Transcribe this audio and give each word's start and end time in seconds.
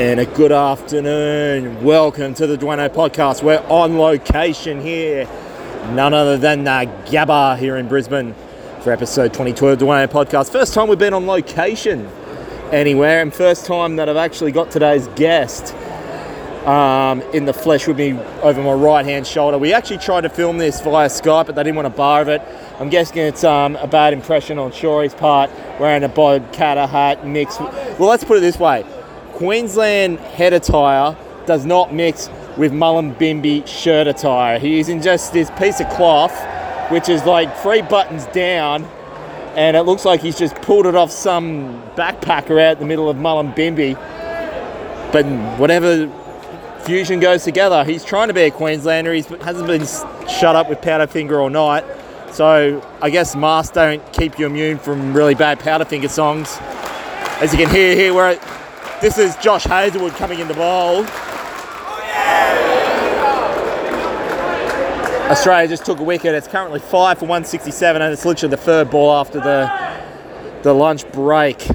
And 0.00 0.18
a 0.18 0.24
good 0.24 0.50
afternoon. 0.50 1.84
Welcome 1.84 2.32
to 2.36 2.46
the 2.46 2.56
Duane-O 2.56 2.88
podcast. 2.88 3.42
We're 3.42 3.62
on 3.68 3.98
location 3.98 4.80
here, 4.80 5.28
none 5.90 6.14
other 6.14 6.38
than 6.38 6.66
uh, 6.66 6.86
Gabba 7.04 7.58
here 7.58 7.76
in 7.76 7.86
Brisbane 7.86 8.34
for 8.80 8.94
episode 8.94 9.34
22 9.34 9.66
of 9.68 9.78
the 9.78 9.84
Duane-O 9.84 10.10
podcast. 10.10 10.50
First 10.50 10.72
time 10.72 10.88
we've 10.88 10.98
been 10.98 11.12
on 11.12 11.26
location 11.26 12.08
anywhere, 12.72 13.20
and 13.20 13.30
first 13.30 13.66
time 13.66 13.96
that 13.96 14.08
I've 14.08 14.16
actually 14.16 14.52
got 14.52 14.70
today's 14.70 15.06
guest 15.08 15.74
um, 16.64 17.20
in 17.34 17.44
the 17.44 17.52
flesh 17.52 17.86
with 17.86 17.98
me 17.98 18.18
over 18.40 18.62
my 18.62 18.72
right 18.72 19.04
hand 19.04 19.26
shoulder. 19.26 19.58
We 19.58 19.74
actually 19.74 19.98
tried 19.98 20.22
to 20.22 20.30
film 20.30 20.56
this 20.56 20.80
via 20.80 21.10
Skype, 21.10 21.44
but 21.44 21.56
they 21.56 21.62
didn't 21.62 21.76
want 21.76 21.88
a 21.88 21.90
bar 21.90 22.22
of 22.22 22.28
it. 22.28 22.40
I'm 22.78 22.88
guessing 22.88 23.18
it's 23.18 23.44
um, 23.44 23.76
a 23.76 23.86
bad 23.86 24.14
impression 24.14 24.58
on 24.58 24.72
Shory's 24.72 25.12
part, 25.12 25.50
wearing 25.78 26.04
a 26.04 26.08
Bob 26.08 26.54
Katter 26.54 26.88
hat 26.88 27.26
mixed. 27.26 27.60
Well, 27.60 28.08
let's 28.08 28.24
put 28.24 28.38
it 28.38 28.40
this 28.40 28.58
way 28.58 28.82
Queensland 29.40 30.18
head 30.18 30.52
attire 30.52 31.16
does 31.46 31.64
not 31.64 31.94
mix 31.94 32.28
with 32.58 32.72
Mullumbimby 32.72 33.66
shirt 33.66 34.06
attire. 34.06 34.58
He's 34.58 34.90
in 34.90 35.00
just 35.00 35.32
this 35.32 35.50
piece 35.52 35.80
of 35.80 35.88
cloth, 35.88 36.38
which 36.90 37.08
is 37.08 37.24
like 37.24 37.56
three 37.56 37.80
buttons 37.80 38.26
down, 38.26 38.84
and 39.56 39.78
it 39.78 39.84
looks 39.84 40.04
like 40.04 40.20
he's 40.20 40.38
just 40.38 40.54
pulled 40.56 40.84
it 40.84 40.94
off 40.94 41.10
some 41.10 41.82
backpacker 41.96 42.62
out 42.62 42.72
in 42.72 42.80
the 42.80 42.84
middle 42.84 43.08
of 43.08 43.16
Mullumbimby. 43.16 43.94
But 45.10 45.24
whatever 45.58 46.12
fusion 46.84 47.18
goes 47.18 47.42
together, 47.42 47.82
he's 47.82 48.04
trying 48.04 48.28
to 48.28 48.34
be 48.34 48.42
a 48.42 48.50
Queenslander. 48.50 49.14
He 49.14 49.22
hasn't 49.22 49.66
been 49.66 49.86
shut 50.28 50.54
up 50.54 50.68
with 50.68 50.82
Powderfinger 50.82 51.40
all 51.40 51.48
night. 51.48 51.86
So 52.30 52.86
I 53.00 53.08
guess 53.08 53.34
masks 53.34 53.74
don't 53.74 54.02
keep 54.12 54.38
you 54.38 54.44
immune 54.44 54.76
from 54.76 55.14
really 55.14 55.34
bad 55.34 55.60
Powderfinger 55.60 56.10
songs. 56.10 56.58
As 57.40 57.54
you 57.54 57.58
can 57.58 57.74
hear 57.74 57.96
here, 57.96 58.12
where 58.12 58.38
this 59.00 59.16
is 59.16 59.34
Josh 59.36 59.64
Hazlewood 59.64 60.12
coming 60.12 60.40
in 60.40 60.48
the 60.48 60.54
bowl. 60.54 61.04
Australia 65.30 65.68
just 65.68 65.86
took 65.86 66.00
a 66.00 66.02
wicket. 66.02 66.34
It's 66.34 66.48
currently 66.48 66.80
five 66.80 67.18
for 67.18 67.24
167, 67.24 68.02
and 68.02 68.12
it's 68.12 68.24
literally 68.24 68.50
the 68.50 68.60
third 68.60 68.90
ball 68.90 69.12
after 69.12 69.40
the 69.40 69.70
the 70.62 70.74
lunch 70.74 71.10
break. 71.12 71.66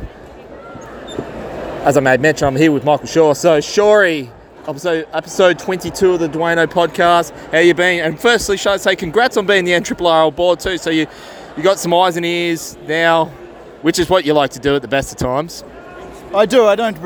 As 1.83 1.97
I 1.97 1.99
made 1.99 2.19
mention, 2.19 2.47
I'm 2.47 2.55
here 2.55 2.71
with 2.71 2.83
Michael 2.83 3.07
Shaw. 3.07 3.33
So, 3.33 3.59
Shory, 3.59 4.29
episode 4.67 5.07
episode 5.13 5.57
22 5.57 6.13
of 6.13 6.19
the 6.19 6.27
Duane-O 6.27 6.67
podcast. 6.67 7.31
How 7.51 7.59
you 7.59 7.73
been? 7.73 8.03
And 8.03 8.19
firstly, 8.19 8.57
should 8.57 8.73
I 8.73 8.77
say 8.77 8.95
congrats 8.95 9.37
on 9.37 9.47
being 9.47 9.65
the 9.65 9.71
NRRL 9.71 10.35
board 10.35 10.59
too. 10.59 10.77
So 10.77 10.91
you 10.91 11.07
you 11.57 11.63
got 11.63 11.79
some 11.79 11.93
eyes 11.93 12.17
and 12.17 12.25
ears 12.25 12.77
now, 12.87 13.25
which 13.81 13.97
is 13.97 14.09
what 14.09 14.25
you 14.25 14.33
like 14.33 14.51
to 14.51 14.59
do 14.59 14.75
at 14.75 14.83
the 14.83 14.87
best 14.87 15.11
of 15.11 15.17
times. 15.17 15.63
I 16.36 16.45
do. 16.45 16.66
I 16.66 16.75
don't 16.75 17.00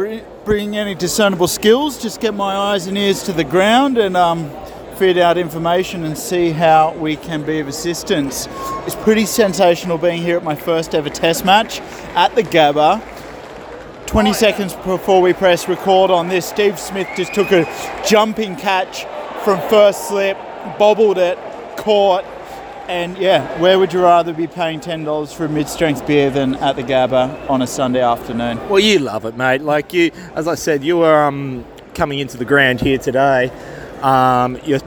bring 0.44 0.76
any 0.76 0.96
discernible 0.96 1.48
skills. 1.48 2.02
Just 2.02 2.20
get 2.20 2.34
my 2.34 2.56
eyes 2.56 2.88
and 2.88 2.98
ears 2.98 3.22
to 3.24 3.32
the 3.32 3.44
ground 3.44 4.00
and 4.00 4.18
um, 4.18 4.50
feed 4.96 5.20
out 5.20 5.38
information 5.38 6.04
and 6.04 6.18
see 6.18 6.50
how 6.50 6.94
we 6.94 7.16
can 7.16 7.46
be 7.46 7.60
of 7.60 7.68
assistance. 7.68 8.48
It's 8.88 8.96
pretty 8.96 9.28
sensational 9.28 10.00
being 10.00 10.24
here 10.24 10.38
at 10.38 10.44
my 10.44 10.56
first 10.56 10.96
ever 10.96 11.12
Test 11.12 11.46
match 11.46 11.80
at 12.16 12.34
the 12.34 12.42
Gabba. 12.42 13.04
20 14.08 14.34
seconds 14.34 14.74
before 14.74 15.22
we 15.22 15.34
press 15.34 15.68
record 15.68 16.10
on 16.10 16.28
this, 16.28 16.48
Steve 16.48 16.80
Smith 16.80 17.08
just 17.16 17.32
took 17.32 17.52
a 17.52 17.68
jumping 18.08 18.56
catch 18.56 19.06
from 19.44 19.60
first 19.70 20.08
slip, 20.08 20.38
bobbled 20.80 21.20
it, 21.20 21.38
caught, 21.78 22.26
and 22.90 23.16
yeah, 23.20 23.60
where 23.60 23.78
would 23.78 23.94
you 23.94 24.02
rather 24.02 24.34
be 24.34 24.48
paying 24.48 24.80
ten 24.80 25.04
dollars 25.04 25.32
for 25.32 25.46
a 25.46 25.50
mid-strength 25.50 26.08
beer 26.08 26.32
than 26.32 26.56
at 26.56 26.76
the 26.76 26.82
Gabba 26.82 27.48
on 27.48 27.62
a 27.62 27.68
Sunday 27.68 28.02
afternoon? 28.02 28.58
Well, 28.68 28.80
you 28.80 28.98
love 28.98 29.26
it, 29.26 29.38
mate. 29.38 29.62
Like 29.62 29.94
you, 29.94 30.12
as 30.34 30.48
I 30.48 30.56
said, 30.56 30.84
you 30.84 30.98
were 30.98 31.24
um, 31.24 31.64
coming 31.94 32.18
into 32.18 32.36
the 32.36 32.46
ground 32.46 32.82
here 32.82 32.98
today. 32.98 33.52
Um, 34.02 34.58
you're 34.66 34.80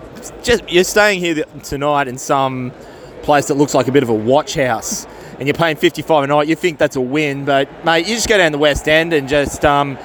just 0.43 0.69
you're 0.69 0.83
staying 0.83 1.21
here 1.21 1.45
tonight 1.63 2.09
in 2.09 2.19
some 2.19 2.73
place 3.23 3.47
that 3.47 3.55
looks 3.55 3.73
like 3.73 3.87
a 3.87 3.93
bit 3.93 4.03
of 4.03 4.09
a 4.09 4.15
watch 4.15 4.55
house, 4.55 5.07
and 5.39 5.47
you're 5.47 5.55
paying 5.55 5.77
55 5.77 6.25
a 6.25 6.27
night. 6.27 6.49
You 6.49 6.57
think 6.57 6.79
that's 6.79 6.97
a 6.97 7.01
win, 7.01 7.45
but 7.45 7.85
mate, 7.85 8.09
you 8.09 8.17
just 8.17 8.29
go 8.29 8.37
down 8.37 8.51
the 8.51 8.59
West 8.59 8.89
End 8.89 9.13
and 9.13 9.29
just 9.29 9.65
um, 9.65 9.97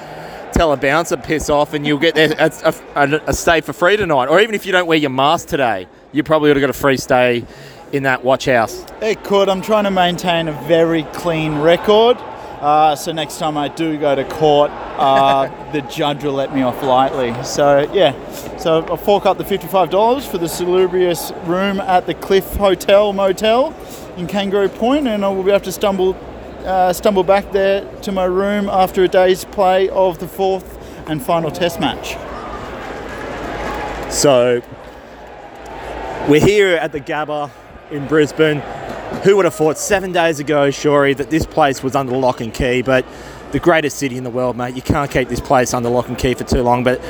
tell 0.52 0.72
a 0.72 0.76
bouncer 0.76 1.16
piss 1.16 1.50
off, 1.50 1.74
and 1.74 1.84
you'll 1.84 1.98
get 1.98 2.14
there 2.14 2.32
a, 2.38 2.74
a, 2.94 3.20
a 3.26 3.32
stay 3.32 3.60
for 3.60 3.72
free 3.72 3.96
tonight. 3.96 4.28
Or 4.28 4.40
even 4.40 4.54
if 4.54 4.66
you 4.66 4.70
don't 4.70 4.86
wear 4.86 4.98
your 4.98 5.10
mask 5.10 5.48
today, 5.48 5.88
you 6.12 6.22
probably 6.22 6.50
would 6.50 6.56
have 6.56 6.62
got 6.62 6.70
a 6.70 6.80
free 6.80 6.96
stay 6.96 7.44
in 7.92 8.02
that 8.04 8.24
watch 8.24 8.46
house. 8.46 8.84
It 9.00 9.24
could. 9.24 9.48
I'm 9.48 9.62
trying 9.62 9.84
to 9.84 9.90
maintain 9.90 10.48
a 10.48 10.52
very 10.52 11.04
clean 11.04 11.58
record. 11.58 12.18
Uh, 12.60 12.96
so 12.96 13.12
next 13.12 13.38
time 13.38 13.56
I 13.56 13.68
do 13.68 13.96
go 13.98 14.16
to 14.16 14.24
court, 14.24 14.72
uh, 14.72 15.70
the 15.72 15.80
judge 15.82 16.24
will 16.24 16.32
let 16.32 16.52
me 16.52 16.62
off 16.62 16.82
lightly. 16.82 17.32
So 17.44 17.88
yeah, 17.92 18.14
so 18.56 18.84
I'll 18.86 18.96
fork 18.96 19.26
up 19.26 19.38
the 19.38 19.44
$55 19.44 20.26
for 20.26 20.38
the 20.38 20.48
salubrious 20.48 21.30
room 21.44 21.78
at 21.80 22.06
the 22.06 22.14
Cliff 22.14 22.56
Hotel 22.56 23.12
Motel 23.12 23.74
in 24.16 24.26
Kangaroo 24.26 24.68
Point, 24.68 25.06
and 25.06 25.24
I 25.24 25.28
will 25.28 25.44
be 25.44 25.52
able 25.52 25.64
to 25.64 25.72
stumble, 25.72 26.16
uh, 26.64 26.92
stumble 26.92 27.22
back 27.22 27.52
there 27.52 27.84
to 28.02 28.10
my 28.10 28.24
room 28.24 28.68
after 28.68 29.04
a 29.04 29.08
day's 29.08 29.44
play 29.44 29.88
of 29.90 30.18
the 30.18 30.26
fourth 30.26 30.76
and 31.08 31.22
final 31.22 31.52
Test 31.52 31.78
match. 31.78 32.16
So 34.12 34.62
we're 36.28 36.44
here 36.44 36.74
at 36.74 36.90
the 36.90 37.00
Gabba 37.00 37.52
in 37.90 38.06
Brisbane. 38.06 38.60
Who 39.24 39.36
would 39.36 39.44
have 39.44 39.54
thought 39.54 39.78
seven 39.78 40.12
days 40.12 40.38
ago, 40.38 40.68
Shory, 40.68 41.16
that 41.16 41.30
this 41.30 41.46
place 41.46 41.82
was 41.82 41.94
under 41.94 42.16
lock 42.16 42.40
and 42.40 42.52
key? 42.52 42.82
But 42.82 43.06
the 43.52 43.58
greatest 43.58 43.98
city 43.98 44.16
in 44.16 44.24
the 44.24 44.30
world, 44.30 44.56
mate. 44.56 44.76
You 44.76 44.82
can't 44.82 45.10
keep 45.10 45.28
this 45.28 45.40
place 45.40 45.72
under 45.72 45.88
lock 45.88 46.08
and 46.08 46.18
key 46.18 46.34
for 46.34 46.44
too 46.44 46.62
long. 46.62 46.84
But 46.84 47.00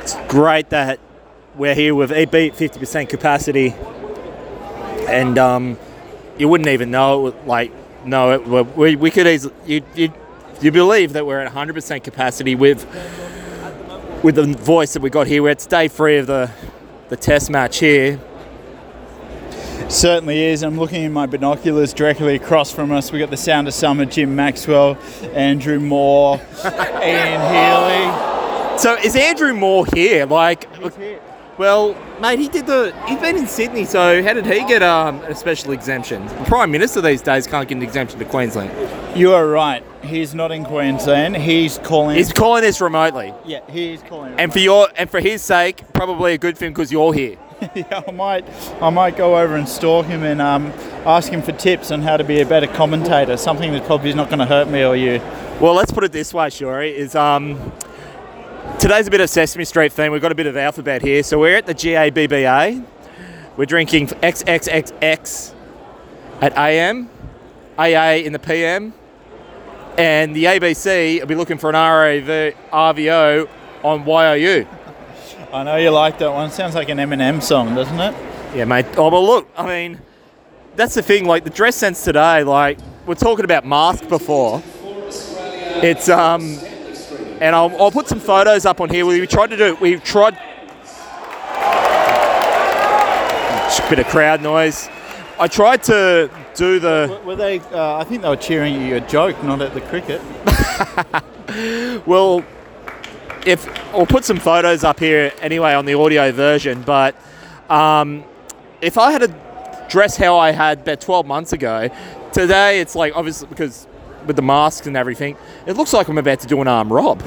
it's 0.00 0.16
great 0.28 0.70
that 0.70 1.00
we're 1.56 1.74
here 1.74 1.94
with 1.94 2.10
beat 2.10 2.54
50% 2.54 3.08
capacity, 3.08 3.74
and 5.08 5.38
um, 5.38 5.78
you 6.38 6.48
wouldn't 6.48 6.68
even 6.68 6.90
know 6.90 7.28
it. 7.28 7.46
Like, 7.46 7.72
no, 8.04 8.32
it, 8.32 8.76
we, 8.76 8.96
we 8.96 9.10
could 9.10 9.26
easily 9.26 9.54
you 9.66 9.82
you 9.94 10.12
you 10.60 10.70
believe 10.70 11.12
that 11.12 11.26
we're 11.26 11.40
at 11.40 11.52
100% 11.52 12.02
capacity 12.02 12.54
with 12.54 12.84
with 14.22 14.34
the 14.34 14.44
voice 14.44 14.92
that 14.92 15.02
we 15.02 15.10
got 15.10 15.26
here. 15.26 15.42
We're 15.42 15.50
at 15.50 15.66
day 15.68 15.88
three 15.88 16.18
of 16.18 16.26
the 16.26 16.50
the 17.08 17.16
test 17.16 17.50
match 17.50 17.78
here. 17.78 18.20
Certainly 19.88 20.44
is. 20.44 20.62
I'm 20.62 20.78
looking 20.78 21.02
in 21.02 21.12
my 21.12 21.26
binoculars 21.26 21.92
directly 21.94 22.34
across 22.34 22.70
from 22.70 22.92
us. 22.92 23.10
We've 23.10 23.20
got 23.20 23.30
the 23.30 23.36
Sound 23.36 23.68
of 23.68 23.74
Summer, 23.74 24.04
Jim 24.04 24.36
Maxwell, 24.36 24.98
Andrew 25.32 25.80
Moore, 25.80 26.36
Ian 26.64 27.40
Healy. 27.40 28.78
So 28.78 28.96
is 29.02 29.16
Andrew 29.16 29.54
Moore 29.54 29.86
here? 29.94 30.26
Like, 30.26 30.68
well, 31.58 31.96
mate, 32.20 32.38
he 32.38 32.48
did 32.48 32.66
the. 32.66 32.94
He's 33.08 33.18
been 33.18 33.36
in 33.36 33.46
Sydney, 33.46 33.84
so 33.84 34.22
how 34.22 34.34
did 34.34 34.46
he 34.46 34.60
get 34.66 34.82
um, 34.82 35.20
a 35.22 35.34
special 35.34 35.72
exemption? 35.72 36.24
The 36.26 36.44
Prime 36.44 36.70
Minister 36.70 37.00
these 37.00 37.22
days 37.22 37.46
can't 37.46 37.66
get 37.68 37.76
an 37.76 37.82
exemption 37.82 38.18
to 38.20 38.24
Queensland. 38.24 38.70
You 39.18 39.32
are 39.32 39.46
right. 39.48 39.82
He's 40.04 40.34
not 40.34 40.52
in 40.52 40.64
Queensland. 40.64 41.36
He's 41.36 41.78
calling. 41.78 42.16
He's 42.16 42.32
calling 42.32 42.62
this 42.62 42.80
remotely, 42.80 43.34
yeah, 43.44 43.60
he's 43.68 44.02
calling. 44.02 44.34
and 44.38 44.52
for 44.52 44.60
your 44.60 44.88
and 44.96 45.10
for 45.10 45.18
his 45.18 45.42
sake, 45.42 45.82
probably 45.92 46.34
a 46.34 46.38
good 46.38 46.56
thing 46.56 46.70
because 46.70 46.92
you're 46.92 47.12
here. 47.12 47.36
yeah, 47.74 48.02
I 48.06 48.10
might, 48.12 48.44
I 48.80 48.90
might 48.90 49.16
go 49.16 49.36
over 49.36 49.56
and 49.56 49.68
stalk 49.68 50.06
him 50.06 50.22
and 50.22 50.40
um, 50.40 50.66
ask 51.04 51.32
him 51.32 51.42
for 51.42 51.52
tips 51.52 51.90
on 51.90 52.02
how 52.02 52.16
to 52.16 52.24
be 52.24 52.40
a 52.40 52.46
better 52.46 52.68
commentator. 52.68 53.36
Something 53.36 53.72
that 53.72 53.84
probably 53.84 54.10
is 54.10 54.16
not 54.16 54.28
going 54.28 54.38
to 54.38 54.46
hurt 54.46 54.68
me 54.68 54.84
or 54.84 54.94
you. 54.94 55.20
Well, 55.60 55.74
let's 55.74 55.90
put 55.90 56.04
it 56.04 56.12
this 56.12 56.32
way, 56.32 56.46
Shory, 56.48 56.92
is 56.92 57.16
um, 57.16 57.72
today's 58.78 59.08
a 59.08 59.10
bit 59.10 59.20
of 59.20 59.28
Sesame 59.28 59.64
Street 59.64 59.92
theme. 59.92 60.12
We've 60.12 60.22
got 60.22 60.30
a 60.30 60.36
bit 60.36 60.46
of 60.46 60.56
alphabet 60.56 61.02
here. 61.02 61.22
So 61.24 61.38
we're 61.40 61.56
at 61.56 61.66
the 61.66 61.74
GABBA. 61.74 62.84
We're 63.56 63.64
drinking 63.64 64.08
XXXX 64.08 65.54
at 66.40 66.56
AM, 66.56 67.10
AA 67.76 68.22
in 68.24 68.32
the 68.32 68.38
PM, 68.38 68.94
and 69.96 70.36
the 70.36 70.44
ABC 70.44 71.18
will 71.18 71.26
be 71.26 71.34
looking 71.34 71.58
for 71.58 71.70
an 71.70 71.74
RAV, 71.74 72.54
RVO 72.70 73.48
on 73.82 74.06
YOU. 74.06 74.64
I 75.52 75.62
know 75.62 75.76
you 75.76 75.90
like 75.90 76.18
that 76.18 76.32
one. 76.32 76.50
Sounds 76.50 76.74
like 76.74 76.88
an 76.90 76.98
Eminem 76.98 77.42
song, 77.42 77.74
doesn't 77.74 77.98
it? 77.98 78.14
Yeah, 78.54 78.64
mate. 78.64 78.86
Oh, 78.96 79.08
well, 79.08 79.24
look, 79.24 79.48
I 79.56 79.66
mean, 79.66 79.98
that's 80.76 80.94
the 80.94 81.02
thing. 81.02 81.24
Like 81.26 81.44
the 81.44 81.50
dress 81.50 81.76
sense 81.76 82.04
today, 82.04 82.44
like 82.44 82.78
we're 83.06 83.14
talking 83.14 83.44
about 83.44 83.66
mask 83.66 84.08
before. 84.08 84.62
It's 85.80 86.08
um, 86.08 86.42
and 87.40 87.54
I'll, 87.54 87.74
I'll 87.80 87.90
put 87.90 88.08
some 88.08 88.20
photos 88.20 88.66
up 88.66 88.80
on 88.80 88.90
here. 88.90 89.06
We 89.06 89.26
tried 89.26 89.48
to 89.50 89.56
do. 89.56 89.64
it. 89.66 89.80
We've 89.80 90.02
tried. 90.02 90.36
Bit 93.88 94.00
of 94.00 94.06
crowd 94.08 94.42
noise. 94.42 94.90
I 95.40 95.46
tried 95.48 95.82
to 95.84 96.30
do 96.54 96.78
the. 96.78 97.06
Were- 97.22 97.28
Were 97.28 97.36
they? 97.36 97.60
Uh, 97.60 97.96
I 97.96 98.04
think 98.04 98.20
they 98.20 98.28
were 98.28 98.36
cheering 98.36 98.74
at 98.76 98.86
your 98.86 99.00
joke, 99.00 99.42
not 99.42 99.62
at 99.62 99.72
the 99.74 99.80
cricket. 99.80 100.20
Well, 102.04 102.44
if 103.48 103.66
I'll 103.94 104.04
put 104.04 104.26
some 104.26 104.38
photos 104.38 104.84
up 104.84 105.00
here 105.00 105.32
anyway 105.40 105.72
on 105.72 105.86
the 105.86 105.94
audio 105.94 106.30
version, 106.32 106.82
but 106.82 107.16
um, 107.70 108.22
if 108.82 108.98
I 108.98 109.10
had 109.10 109.22
to 109.22 109.86
dress 109.88 110.18
how 110.18 110.38
I 110.38 110.50
had 110.50 110.80
about 110.80 111.00
12 111.00 111.26
months 111.26 111.54
ago, 111.54 111.88
today 112.30 112.80
it's 112.80 112.94
like 112.94 113.16
obviously 113.16 113.48
because 113.48 113.86
with 114.26 114.36
the 114.36 114.42
masks 114.42 114.86
and 114.86 114.98
everything, 114.98 115.34
it 115.66 115.78
looks 115.78 115.94
like 115.94 116.08
I'm 116.08 116.18
about 116.18 116.40
to 116.40 116.46
do 116.46 116.60
an 116.60 116.68
arm 116.68 116.92
rob. 116.92 117.22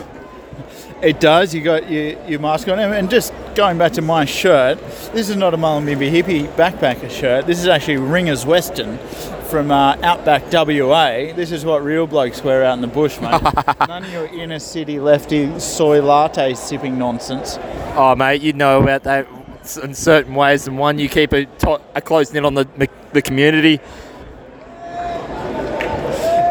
It 1.01 1.19
does. 1.19 1.55
You 1.55 1.63
got 1.63 1.89
your, 1.89 2.23
your 2.27 2.39
mask 2.39 2.67
on, 2.67 2.77
and 2.77 3.09
just 3.09 3.33
going 3.55 3.79
back 3.79 3.93
to 3.93 4.03
my 4.03 4.25
shirt. 4.25 4.77
This 5.13 5.27
is 5.27 5.35
not 5.35 5.55
a 5.55 5.57
Mullumbimby 5.57 6.11
hippie 6.11 6.47
backpacker 6.49 7.09
shirt. 7.09 7.47
This 7.47 7.57
is 7.57 7.65
actually 7.65 7.97
Ringers 7.97 8.45
Western 8.45 8.99
from 9.51 9.69
uh, 9.69 9.97
Outback 10.01 10.43
WA. 10.53 11.33
This 11.35 11.51
is 11.51 11.65
what 11.65 11.83
real 11.83 12.07
blokes 12.07 12.41
wear 12.41 12.63
out 12.63 12.75
in 12.75 12.81
the 12.81 12.87
bush, 12.87 13.19
mate. 13.19 13.41
None 13.87 14.05
of 14.05 14.11
your 14.11 14.27
inner 14.27 14.59
city 14.59 14.97
lefty 14.97 15.59
soy 15.59 16.01
latte 16.01 16.53
sipping 16.53 16.97
nonsense. 16.97 17.59
Oh, 17.95 18.15
mate, 18.15 18.41
you 18.41 18.53
know 18.53 18.81
about 18.81 19.03
that 19.03 19.27
in 19.83 19.93
certain 19.93 20.35
ways. 20.35 20.67
And 20.67 20.77
one, 20.79 20.97
you 20.97 21.09
keep 21.09 21.33
a, 21.33 21.45
to- 21.45 21.81
a 21.93 21.99
close 21.99 22.31
knit 22.31 22.45
on 22.45 22.53
the 22.53 22.65
the 23.11 23.21
community. 23.21 23.81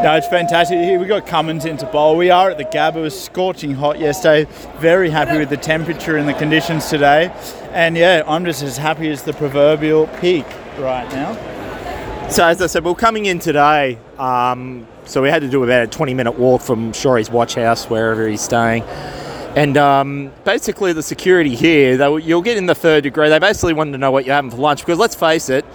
No, 0.03 0.15
it's 0.15 0.27
fantastic. 0.27 0.77
Here 0.79 0.99
we 0.99 1.07
got 1.07 1.25
Cummins 1.25 1.65
into 1.65 1.87
bowl. 1.87 2.17
We 2.17 2.29
are 2.29 2.51
at 2.51 2.59
the 2.59 2.63
Gab. 2.65 2.95
It 2.95 3.01
was 3.01 3.19
scorching 3.19 3.73
hot 3.73 3.99
yesterday. 3.99 4.47
Very 4.77 5.09
happy 5.09 5.39
with 5.39 5.49
the 5.49 5.57
temperature 5.57 6.17
and 6.17 6.29
the 6.29 6.33
conditions 6.33 6.87
today. 6.89 7.31
And 7.71 7.97
yeah, 7.97 8.23
I'm 8.27 8.45
just 8.45 8.61
as 8.61 8.77
happy 8.77 9.09
as 9.09 9.23
the 9.23 9.33
proverbial 9.33 10.07
pig 10.19 10.45
right 10.77 11.07
now. 11.11 11.60
So 12.31 12.45
as 12.45 12.61
I 12.61 12.67
said, 12.67 12.85
we're 12.85 12.95
coming 12.95 13.25
in 13.25 13.39
today. 13.39 13.97
Um, 14.17 14.87
so 15.03 15.21
we 15.21 15.27
had 15.27 15.41
to 15.41 15.49
do 15.49 15.65
about 15.65 15.83
a 15.83 15.87
20 15.87 16.13
minute 16.13 16.39
walk 16.39 16.61
from 16.61 16.93
Shory's 16.93 17.29
watch 17.29 17.55
house, 17.55 17.89
wherever 17.89 18.25
he's 18.25 18.39
staying. 18.39 18.83
And 19.57 19.75
um, 19.75 20.31
basically, 20.45 20.93
the 20.93 21.03
security 21.03 21.55
here, 21.55 21.97
they, 21.97 22.09
you'll 22.21 22.41
get 22.41 22.55
in 22.55 22.67
the 22.67 22.73
third 22.73 23.03
degree. 23.03 23.27
They 23.27 23.37
basically 23.37 23.73
wanted 23.73 23.91
to 23.91 23.97
know 23.97 24.11
what 24.11 24.25
you're 24.25 24.33
having 24.33 24.49
for 24.49 24.55
lunch 24.55 24.79
because 24.79 24.97
let's 24.97 25.13
face 25.13 25.49
it, 25.49 25.65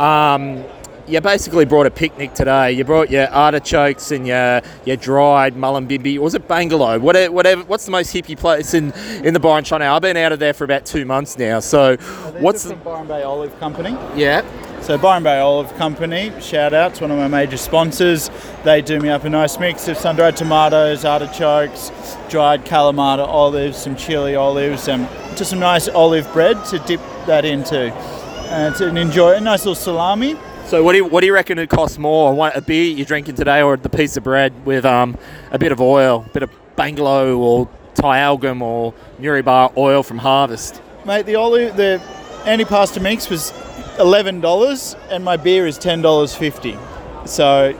um, 0.00 0.64
you 1.06 1.20
basically 1.20 1.64
brought 1.64 1.86
a 1.86 1.92
picnic 1.92 2.34
today. 2.34 2.72
You 2.72 2.82
brought 2.82 3.08
your 3.08 3.28
artichokes 3.28 4.10
and 4.10 4.26
your 4.26 4.62
your 4.84 4.96
dried 4.96 5.54
mullumbimby. 5.54 6.18
Was 6.18 6.34
it 6.34 6.48
Bangalow? 6.48 7.00
Whatever, 7.00 7.32
whatever. 7.32 7.62
What's 7.62 7.84
the 7.84 7.92
most 7.92 8.12
hippie 8.12 8.36
place 8.36 8.74
in 8.74 8.90
in 9.22 9.32
the 9.32 9.38
Byron 9.38 9.62
Shire 9.62 9.78
now? 9.78 9.94
I've 9.94 10.02
been 10.02 10.16
out 10.16 10.32
of 10.32 10.40
there 10.40 10.54
for 10.54 10.64
about 10.64 10.86
two 10.86 11.04
months 11.04 11.38
now. 11.38 11.60
So, 11.60 11.98
what's 12.40 12.64
the 12.64 12.74
Byron 12.74 13.06
Bay 13.06 13.22
Olive 13.22 13.56
Company? 13.60 13.96
Yeah. 14.16 14.44
So 14.84 14.98
Byron 14.98 15.22
Bay 15.22 15.38
Olive 15.38 15.74
Company, 15.76 16.30
shout 16.42 16.74
out, 16.74 16.90
it's 16.90 17.00
one 17.00 17.10
of 17.10 17.16
my 17.16 17.26
major 17.26 17.56
sponsors. 17.56 18.30
They 18.64 18.82
do 18.82 19.00
me 19.00 19.08
up 19.08 19.24
a 19.24 19.30
nice 19.30 19.58
mix 19.58 19.88
of 19.88 19.96
sun-dried 19.96 20.36
tomatoes, 20.36 21.06
artichokes, 21.06 21.90
dried 22.28 22.66
Kalamata 22.66 23.26
olives, 23.26 23.78
some 23.78 23.96
chili 23.96 24.36
olives, 24.36 24.86
and 24.86 25.08
just 25.38 25.48
some 25.48 25.58
nice 25.58 25.88
olive 25.88 26.30
bread 26.34 26.62
to 26.66 26.78
dip 26.80 27.00
that 27.24 27.46
into. 27.46 27.94
And 28.50 28.74
to 28.74 28.94
enjoy 28.94 29.36
a 29.36 29.40
nice 29.40 29.60
little 29.60 29.74
salami. 29.74 30.36
So 30.66 30.82
what 30.82 30.92
do 30.92 30.98
you, 30.98 31.06
what 31.06 31.22
do 31.22 31.28
you 31.28 31.32
reckon 31.32 31.58
it 31.58 31.70
costs 31.70 31.96
more? 31.96 32.34
One, 32.34 32.52
a 32.54 32.60
beer 32.60 32.84
you're 32.84 33.06
drinking 33.06 33.36
today, 33.36 33.62
or 33.62 33.78
the 33.78 33.88
piece 33.88 34.18
of 34.18 34.24
bread 34.24 34.66
with 34.66 34.84
um, 34.84 35.16
a 35.50 35.58
bit 35.58 35.72
of 35.72 35.80
oil, 35.80 36.26
a 36.28 36.32
bit 36.34 36.42
of 36.42 36.50
Bangalow 36.76 37.38
or 37.38 37.70
Tyalgum 37.94 38.60
or 38.60 38.92
Newrybar 39.18 39.74
oil 39.78 40.02
from 40.02 40.18
Harvest? 40.18 40.82
Mate, 41.06 41.24
the 41.24 41.36
olive, 41.36 41.74
the 41.74 42.02
antipasta 42.44 43.00
mix 43.00 43.30
was 43.30 43.54
eleven 43.98 44.40
dollars, 44.40 44.96
and 45.10 45.24
my 45.24 45.36
beer 45.36 45.66
is 45.66 45.78
ten 45.78 46.02
dollars 46.02 46.34
fifty. 46.34 46.76
So 47.26 47.78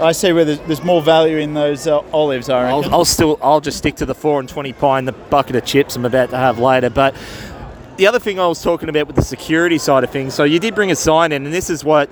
I 0.00 0.12
see 0.12 0.32
where 0.32 0.44
there's, 0.44 0.60
there's 0.60 0.82
more 0.82 1.02
value 1.02 1.36
in 1.36 1.54
those 1.54 1.86
uh, 1.86 2.00
olives. 2.12 2.48
I 2.48 2.64
reckon. 2.64 2.84
I'll, 2.84 2.94
I'll 2.94 3.04
still 3.04 3.38
I'll 3.42 3.60
just 3.60 3.78
stick 3.78 3.96
to 3.96 4.06
the 4.06 4.14
four 4.14 4.40
and 4.40 4.48
twenty 4.48 4.72
pie 4.72 5.00
the 5.02 5.12
bucket 5.12 5.56
of 5.56 5.64
chips 5.64 5.96
I'm 5.96 6.04
about 6.04 6.30
to 6.30 6.36
have 6.36 6.58
later. 6.58 6.90
But 6.90 7.14
the 7.96 8.06
other 8.06 8.18
thing 8.18 8.40
I 8.40 8.46
was 8.46 8.62
talking 8.62 8.88
about 8.88 9.06
with 9.06 9.16
the 9.16 9.22
security 9.22 9.78
side 9.78 10.02
of 10.02 10.10
things, 10.10 10.34
so 10.34 10.44
you 10.44 10.58
did 10.58 10.74
bring 10.74 10.90
a 10.90 10.96
sign 10.96 11.32
in, 11.32 11.44
and 11.44 11.54
this 11.54 11.70
is 11.70 11.84
what 11.84 12.08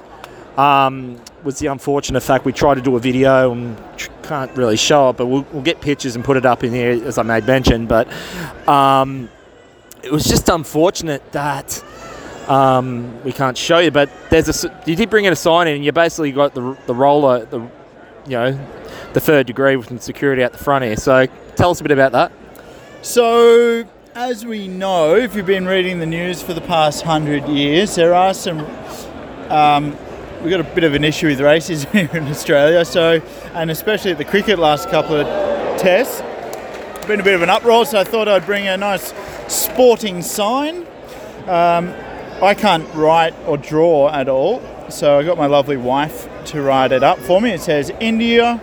um, 0.58 1.20
was 1.42 1.58
the 1.58 1.68
unfortunate 1.68 2.20
fact. 2.20 2.44
We 2.44 2.52
tried 2.52 2.74
to 2.74 2.82
do 2.82 2.96
a 2.96 3.00
video 3.00 3.52
and 3.52 3.76
can't 4.22 4.54
really 4.56 4.76
show 4.76 5.10
it, 5.10 5.16
but 5.16 5.26
we'll, 5.26 5.46
we'll 5.50 5.62
get 5.62 5.80
pictures 5.80 6.14
and 6.14 6.24
put 6.24 6.36
it 6.36 6.46
up 6.46 6.62
in 6.62 6.72
here 6.72 6.90
as 7.04 7.18
I 7.18 7.22
made 7.22 7.46
mention. 7.46 7.86
But 7.86 8.06
um, 8.68 9.28
it 10.02 10.12
was 10.12 10.24
just 10.24 10.48
unfortunate 10.48 11.32
that. 11.32 11.82
Um, 12.48 13.22
we 13.22 13.32
can't 13.32 13.56
show 13.56 13.78
you, 13.78 13.90
but 13.90 14.10
there's 14.30 14.64
a. 14.64 14.82
You 14.86 14.96
did 14.96 15.10
bring 15.10 15.24
in 15.24 15.32
a 15.32 15.36
sign 15.36 15.68
in, 15.68 15.76
and 15.76 15.84
you 15.84 15.92
basically 15.92 16.32
got 16.32 16.54
the 16.54 16.76
the 16.86 16.94
roller, 16.94 17.44
the 17.44 17.60
you 18.26 18.32
know, 18.32 18.66
the 19.12 19.20
third 19.20 19.46
degree 19.46 19.76
with 19.76 20.02
security 20.02 20.42
at 20.42 20.52
the 20.52 20.58
front 20.58 20.84
here. 20.84 20.96
So 20.96 21.26
tell 21.56 21.70
us 21.70 21.80
a 21.80 21.84
bit 21.84 21.92
about 21.92 22.12
that. 22.12 22.32
So, 23.02 23.84
as 24.14 24.44
we 24.44 24.68
know, 24.68 25.14
if 25.14 25.34
you've 25.34 25.46
been 25.46 25.66
reading 25.66 26.00
the 26.00 26.06
news 26.06 26.42
for 26.42 26.52
the 26.52 26.60
past 26.60 27.02
hundred 27.02 27.48
years, 27.48 27.94
there 27.94 28.14
are 28.14 28.34
some. 28.34 28.60
Um, 29.48 29.96
we've 30.42 30.50
got 30.50 30.60
a 30.60 30.74
bit 30.74 30.84
of 30.84 30.94
an 30.94 31.04
issue 31.04 31.28
with 31.28 31.40
racism 31.40 31.90
here 32.10 32.20
in 32.20 32.28
Australia. 32.28 32.84
So, 32.84 33.20
and 33.54 33.70
especially 33.70 34.12
at 34.12 34.18
the 34.18 34.24
cricket 34.24 34.58
last 34.58 34.90
couple 34.90 35.16
of 35.16 35.26
tests, 35.80 36.22
been 37.06 37.20
a 37.20 37.24
bit 37.24 37.34
of 37.34 37.42
an 37.42 37.50
uproar. 37.50 37.86
So 37.86 37.98
I 37.98 38.04
thought 38.04 38.28
I'd 38.28 38.46
bring 38.46 38.68
a 38.68 38.76
nice 38.76 39.12
sporting 39.48 40.22
sign. 40.22 40.86
Um, 41.48 41.92
I 42.42 42.54
can't 42.54 42.88
write 42.94 43.34
or 43.46 43.56
draw 43.58 44.08
at 44.08 44.28
all, 44.28 44.62
so 44.88 45.18
I 45.18 45.24
got 45.24 45.36
my 45.36 45.46
lovely 45.46 45.76
wife 45.76 46.28
to 46.46 46.62
write 46.62 46.92
it 46.92 47.02
up 47.02 47.18
for 47.18 47.40
me. 47.40 47.52
It 47.52 47.60
says, 47.60 47.92
"India, 48.00 48.60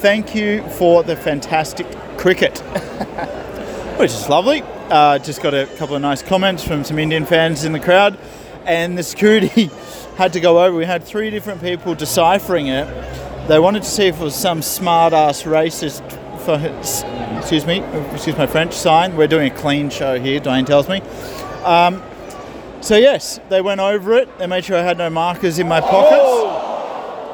thank 0.00 0.34
you 0.34 0.62
for 0.70 1.02
the 1.02 1.16
fantastic 1.16 1.86
cricket." 2.16 2.58
which 4.02 4.10
is 4.10 4.28
lovely. 4.28 4.62
Uh, 4.90 5.18
just 5.20 5.40
got 5.40 5.54
a 5.54 5.66
couple 5.76 5.94
of 5.94 6.02
nice 6.02 6.22
comments 6.22 6.64
from 6.64 6.82
some 6.82 6.98
Indian 6.98 7.24
fans 7.24 7.64
in 7.64 7.72
the 7.72 7.78
crowd, 7.78 8.18
and 8.64 8.98
the 8.98 9.02
security 9.04 9.70
had 10.16 10.32
to 10.32 10.40
go 10.40 10.64
over. 10.64 10.76
We 10.76 10.84
had 10.84 11.04
three 11.04 11.30
different 11.30 11.60
people 11.60 11.94
deciphering 11.94 12.66
it. 12.66 12.86
They 13.46 13.60
wanted 13.60 13.84
to 13.84 13.88
see 13.88 14.08
if 14.08 14.20
it 14.20 14.24
was 14.24 14.34
some 14.34 14.62
smart 14.62 15.12
ass 15.12 15.44
racist 15.44 16.02
for 16.40 16.58
excuse 17.38 17.64
me, 17.66 17.78
excuse 18.12 18.36
my 18.36 18.48
French 18.48 18.72
sign. 18.72 19.16
We're 19.16 19.28
doing 19.28 19.52
a 19.52 19.54
clean 19.54 19.90
show 19.90 20.18
here, 20.18 20.40
Dwayne 20.40 20.66
tells 20.66 20.88
me. 20.88 21.00
Um, 21.64 22.02
so 22.82 22.96
yes, 22.96 23.38
they 23.48 23.60
went 23.60 23.80
over 23.80 24.14
it. 24.14 24.38
They 24.38 24.46
made 24.46 24.64
sure 24.64 24.76
I 24.76 24.82
had 24.82 24.98
no 24.98 25.08
markers 25.08 25.58
in 25.58 25.68
my 25.68 25.80
pockets. 25.80 26.20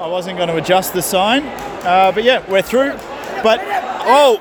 I 0.00 0.06
wasn't 0.06 0.36
going 0.36 0.48
to 0.48 0.56
adjust 0.56 0.92
the 0.92 1.02
sign, 1.02 1.42
uh, 1.84 2.12
but 2.14 2.22
yeah, 2.22 2.48
we're 2.50 2.62
through. 2.62 2.92
But 3.42 3.60
oh, 3.62 4.38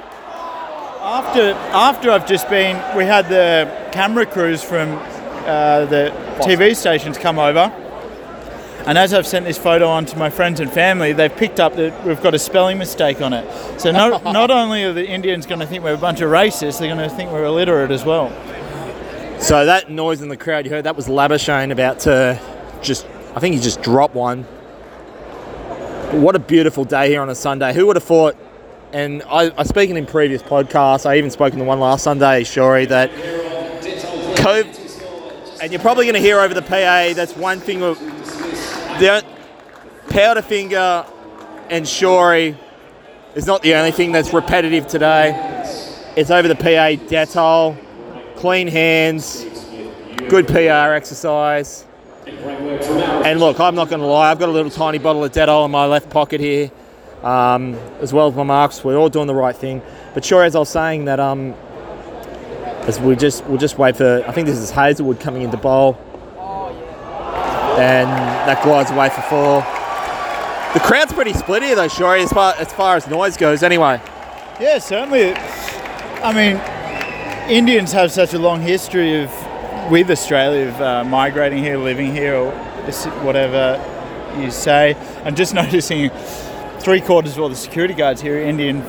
after 1.02 1.52
after 1.74 2.12
I've 2.12 2.28
just 2.28 2.50
been, 2.50 2.76
we 2.96 3.06
had 3.06 3.30
the 3.30 3.90
camera 3.92 4.26
crews 4.26 4.62
from 4.62 4.90
uh, 5.46 5.86
the 5.86 6.12
TV 6.40 6.76
stations 6.76 7.18
come 7.18 7.40
over, 7.40 7.72
and 8.86 8.98
as 8.98 9.14
I've 9.14 9.26
sent 9.26 9.46
this 9.46 9.58
photo 9.58 9.88
on 9.88 10.06
to 10.08 10.18
my 10.18 10.30
friends 10.30 10.60
and 10.60 10.72
family, 10.72 11.14
they've 11.14 11.36
picked 11.36 11.60
up 11.60 11.76
that 11.76 12.06
we've 12.06 12.22
got 12.22 12.34
a 12.34 12.40
spelling 12.40 12.78
mistake 12.78 13.22
on 13.22 13.32
it. 13.34 13.80
So 13.80 13.92
not 13.92 14.24
not 14.34 14.52
only 14.52 14.84
are 14.84 14.94
the 14.94 15.08
Indians 15.08 15.46
going 15.46 15.60
to 15.60 15.68
think 15.68 15.84
we're 15.84 15.94
a 15.94 15.98
bunch 15.98 16.20
of 16.20 16.30
racists, 16.30 16.80
they're 16.80 16.94
going 16.94 17.10
to 17.10 17.16
think 17.16 17.32
we're 17.32 17.46
illiterate 17.46 17.92
as 17.92 18.04
well. 18.04 18.28
So 19.40 19.66
that 19.66 19.90
noise 19.90 20.22
in 20.22 20.30
the 20.30 20.38
crowd 20.38 20.66
you 20.66 20.72
heard 20.72 20.86
that 20.86 20.96
was 20.96 21.08
Labuschagne 21.08 21.72
about 21.72 22.00
to 22.02 22.40
just 22.82 23.06
I 23.36 23.40
think 23.40 23.54
he 23.54 23.62
just 23.62 23.84
dropped 23.84 24.16
one. 24.16 24.44
What 26.12 26.36
a 26.36 26.40
beautiful 26.40 26.86
day 26.86 27.10
here 27.10 27.22
on 27.22 27.30
a 27.30 27.36
Sunday. 27.36 27.74
Who 27.74 27.86
would 27.86 27.98
have 27.98 28.04
thought? 28.04 28.36
And 28.94 29.22
I, 29.24 29.52
I 29.56 29.64
speaking 29.64 29.96
in 29.96 30.08
previous 30.08 30.42
podcasts, 30.42 31.06
I 31.06 31.18
even 31.18 31.30
spoken 31.30 31.60
to 31.60 31.66
one 31.66 31.80
last 31.80 32.04
Sunday, 32.04 32.44
Shory, 32.44 32.88
that 32.88 33.12
COVID, 34.38 35.62
and 35.62 35.72
you're 35.72 35.82
probably 35.82 36.06
going 36.06 36.16
to 36.16 36.22
hear 36.22 36.40
over 36.40 36.54
the 36.54 36.62
PA. 36.64 37.14
That's 37.14 37.36
one 37.36 37.60
thing. 37.60 37.82
The 37.82 39.24
Powderfinger 40.08 41.06
and 41.70 41.86
Shory 41.86 42.58
is 43.36 43.46
not 43.46 43.62
the 43.62 43.76
only 43.76 43.92
thing 43.92 44.12
that's 44.12 44.34
repetitive 44.34 44.88
today. 44.88 45.36
It's 46.16 46.32
over 46.32 46.48
the 46.48 46.56
PA. 46.56 46.96
Dettol, 47.08 47.78
clean 48.38 48.68
hands, 48.68 49.46
good 50.30 50.48
PR 50.48 50.94
exercise. 50.94 51.86
And 52.26 53.40
look, 53.40 53.60
I'm 53.60 53.76
not 53.76 53.90
going 53.90 54.02
to 54.02 54.08
lie, 54.08 54.32
I've 54.32 54.40
got 54.40 54.50
a 54.50 54.52
little 54.52 54.72
tiny 54.72 54.98
bottle 54.98 55.24
of 55.24 55.32
Dettol 55.32 55.66
in 55.66 55.72
my 55.72 55.86
left 55.86 56.10
pocket 56.10 56.40
here, 56.40 56.72
um, 57.24 57.74
as 58.00 58.14
well 58.14 58.28
as 58.28 58.36
my 58.36 58.44
marks. 58.44 58.84
We're 58.84 58.98
all 58.98 59.10
doing 59.10 59.28
the 59.28 59.36
right 59.36 59.56
thing. 59.56 59.82
But 60.14 60.24
sure, 60.24 60.44
as 60.44 60.56
I 60.56 60.60
was 60.60 60.70
saying, 60.70 61.06
that 61.06 61.20
um, 61.20 61.54
as 62.88 63.00
we 63.00 63.16
just 63.16 63.46
we'll 63.46 63.58
just 63.58 63.78
wait 63.78 63.96
for. 63.98 64.24
I 64.28 64.32
think 64.32 64.48
this 64.48 64.58
is 64.58 64.72
Hazlewood 64.72 65.20
coming 65.20 65.42
into 65.42 65.58
bowl, 65.58 65.96
and 67.78 68.10
that 68.10 68.64
glides 68.64 68.92
away 68.92 69.10
for 69.10 69.22
four. 69.22 69.62
The 70.74 70.80
crowd's 70.80 71.14
pretty 71.14 71.34
split 71.34 71.64
here, 71.64 71.76
though, 71.76 71.88
Shori, 71.88 72.24
as 72.24 72.32
far 72.32 72.54
as 72.56 72.72
far 72.74 72.96
as 72.96 73.08
noise 73.08 73.38
goes. 73.38 73.64
Anyway, 73.64 74.02
Yeah, 74.60 74.80
certainly. 74.80 75.34
I 75.34 76.34
mean, 76.34 76.58
Indians 77.50 77.94
have 77.94 78.12
such 78.12 78.34
a 78.34 78.40
long 78.40 78.60
history 78.62 79.24
of 79.24 79.32
with 79.90 80.12
Australia 80.12 80.68
of 80.68 80.82
uh, 80.82 81.04
migrating 81.06 81.64
here, 81.64 81.78
living 81.78 82.14
here, 82.14 82.36
or 82.36 82.52
whatever 83.24 83.82
you 84.38 84.52
say. 84.52 84.96
I'm 85.24 85.34
just 85.34 85.54
noticing 85.64 86.10
three 86.80 87.00
quarters 87.00 87.38
of 87.38 87.44
all 87.44 87.48
the 87.48 87.56
security 87.56 87.94
guards 87.94 88.22
here 88.22 88.36
are 88.36 88.42
Indian 88.42 88.82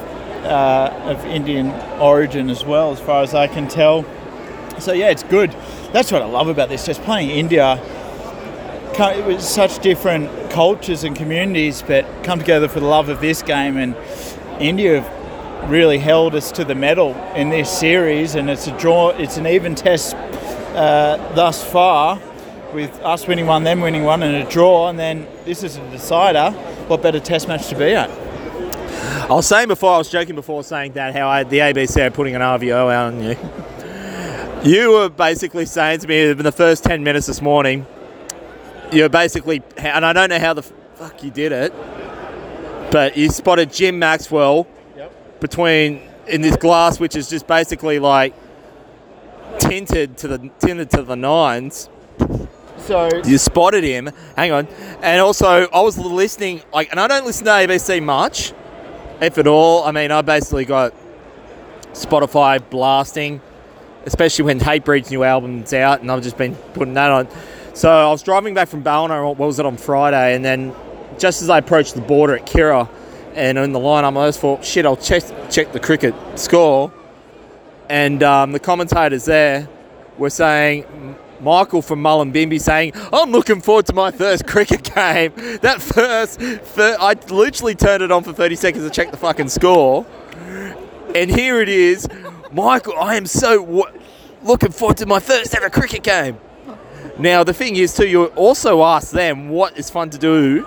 uh, 0.42 1.04
of 1.04 1.24
Indian 1.26 1.70
origin 2.00 2.50
as 2.50 2.64
well, 2.64 2.90
as 2.90 2.98
far 2.98 3.22
as 3.22 3.32
I 3.32 3.46
can 3.46 3.68
tell. 3.68 4.04
So 4.80 4.92
yeah, 4.92 5.10
it's 5.10 5.22
good. 5.22 5.52
That's 5.92 6.10
what 6.10 6.22
I 6.22 6.26
love 6.26 6.48
about 6.48 6.68
this. 6.68 6.84
Just 6.84 7.02
playing 7.02 7.30
India 7.30 7.80
was 8.98 9.48
such 9.48 9.78
different 9.78 10.50
cultures 10.50 11.04
and 11.04 11.14
communities, 11.14 11.82
but 11.82 12.04
come 12.24 12.40
together 12.40 12.66
for 12.66 12.80
the 12.80 12.86
love 12.86 13.08
of 13.08 13.20
this 13.20 13.40
game. 13.40 13.76
And 13.76 13.94
India 14.60 15.04
really 15.66 15.98
held 15.98 16.34
us 16.34 16.50
to 16.52 16.64
the 16.64 16.74
medal 16.74 17.14
in 17.34 17.50
this 17.50 17.70
series, 17.70 18.34
and 18.34 18.48
it's 18.48 18.66
a 18.66 18.78
draw. 18.78 19.10
It's 19.10 19.36
an 19.36 19.46
even 19.46 19.74
test 19.74 20.14
uh, 20.14 21.16
thus 21.34 21.64
far, 21.64 22.20
with 22.72 22.92
us 23.00 23.26
winning 23.26 23.46
one, 23.46 23.64
them 23.64 23.80
winning 23.80 24.04
one, 24.04 24.22
and 24.22 24.36
a 24.36 24.50
draw, 24.50 24.88
and 24.88 24.98
then 24.98 25.26
this 25.44 25.62
is 25.62 25.76
a 25.76 25.90
decider. 25.90 26.50
What 26.88 27.02
better 27.02 27.20
test 27.20 27.48
match 27.48 27.68
to 27.68 27.74
be 27.76 27.94
at? 27.94 28.10
I 29.30 29.34
was 29.34 29.46
saying 29.46 29.68
before, 29.68 29.94
I 29.94 29.98
was 29.98 30.10
joking 30.10 30.34
before 30.34 30.64
saying 30.64 30.92
that 30.92 31.14
how 31.14 31.28
I, 31.28 31.44
the 31.44 31.58
ABC 31.58 32.06
are 32.06 32.10
putting 32.10 32.34
an 32.34 32.40
RVO 32.40 32.92
out 32.92 33.12
on 33.12 33.22
you. 33.22 33.36
You 34.64 34.90
were 34.90 35.08
basically 35.08 35.66
saying 35.66 36.00
to 36.00 36.08
me 36.08 36.30
in 36.30 36.38
the 36.38 36.50
first 36.50 36.82
10 36.82 37.04
minutes 37.04 37.28
this 37.28 37.40
morning, 37.40 37.86
you're 38.90 39.08
basically, 39.08 39.62
and 39.76 40.04
I 40.04 40.12
don't 40.12 40.30
know 40.30 40.40
how 40.40 40.52
the 40.52 40.62
fuck 40.62 41.22
you 41.22 41.30
did 41.30 41.52
it, 41.52 41.72
but 42.90 43.16
you 43.16 43.28
spotted 43.30 43.72
Jim 43.72 44.00
Maxwell. 44.00 44.66
Between 45.40 46.02
in 46.26 46.40
this 46.40 46.56
glass, 46.56 47.00
which 47.00 47.16
is 47.16 47.28
just 47.28 47.46
basically 47.46 47.98
like 47.98 48.34
tinted 49.58 50.16
to 50.18 50.28
the 50.28 50.50
tinted 50.58 50.90
to 50.90 51.02
the 51.02 51.16
nines. 51.16 51.88
So 52.78 53.08
You 53.24 53.38
spotted 53.38 53.84
him. 53.84 54.10
Hang 54.36 54.52
on, 54.52 54.68
and 55.02 55.20
also 55.20 55.68
I 55.68 55.80
was 55.80 55.98
listening, 55.98 56.62
like, 56.72 56.90
and 56.90 56.98
I 56.98 57.06
don't 57.06 57.26
listen 57.26 57.44
to 57.44 57.50
ABC 57.50 58.02
much, 58.02 58.52
if 59.20 59.36
at 59.38 59.46
all. 59.46 59.84
I 59.84 59.92
mean, 59.92 60.10
I 60.10 60.22
basically 60.22 60.64
got 60.64 60.94
Spotify 61.92 62.58
blasting, 62.70 63.40
especially 64.06 64.44
when 64.44 64.60
Hatebreed's 64.60 65.10
new 65.10 65.22
album's 65.22 65.72
out, 65.72 66.00
and 66.00 66.10
I've 66.10 66.22
just 66.22 66.38
been 66.38 66.54
putting 66.74 66.94
that 66.94 67.10
on. 67.10 67.28
So 67.74 67.90
I 67.90 68.10
was 68.10 68.22
driving 68.22 68.54
back 68.54 68.68
from 68.68 68.82
Ballina, 68.82 69.24
what 69.24 69.38
was 69.38 69.58
it 69.58 69.66
on 69.66 69.76
Friday, 69.76 70.34
and 70.34 70.44
then 70.44 70.74
just 71.18 71.42
as 71.42 71.50
I 71.50 71.58
approached 71.58 71.94
the 71.94 72.00
border 72.00 72.36
at 72.36 72.46
Kirra, 72.46 72.88
and 73.38 73.56
in 73.56 73.72
the 73.72 73.78
line, 73.78 74.04
I 74.04 74.06
almost 74.06 74.40
thought, 74.40 74.64
shit, 74.64 74.84
I'll 74.84 74.96
check 74.96 75.22
check 75.48 75.72
the 75.72 75.78
cricket 75.78 76.14
score, 76.34 76.92
and 77.88 78.22
um, 78.22 78.52
the 78.52 78.60
commentators 78.60 79.24
there 79.24 79.68
were 80.18 80.30
saying. 80.30 80.84
Michael 81.40 81.82
from 81.82 82.02
Mullumbimby 82.02 82.60
saying, 82.60 82.94
I'm 83.12 83.30
looking 83.30 83.60
forward 83.60 83.86
to 83.86 83.92
my 83.92 84.10
first 84.10 84.44
cricket 84.44 84.82
game. 84.92 85.32
That 85.60 85.80
first, 85.80 86.40
fir- 86.40 86.96
I 86.98 87.14
literally 87.28 87.76
turned 87.76 88.02
it 88.02 88.10
on 88.10 88.24
for 88.24 88.32
30 88.32 88.56
seconds 88.56 88.82
to 88.82 88.90
check 88.90 89.12
the 89.12 89.16
fucking 89.16 89.48
score. 89.48 90.04
And 91.14 91.30
here 91.30 91.60
it 91.60 91.68
is. 91.68 92.08
Michael, 92.50 92.94
I 92.98 93.14
am 93.14 93.24
so 93.26 93.64
w- 93.64 94.00
looking 94.42 94.72
forward 94.72 94.96
to 94.96 95.06
my 95.06 95.20
first 95.20 95.54
ever 95.54 95.70
cricket 95.70 96.02
game. 96.02 96.38
Now, 97.20 97.44
the 97.44 97.54
thing 97.54 97.76
is, 97.76 97.94
too, 97.94 98.08
you 98.08 98.24
also 98.34 98.82
asked 98.82 99.12
them 99.12 99.48
what 99.48 99.78
is 99.78 99.90
fun 99.90 100.10
to 100.10 100.18
do 100.18 100.66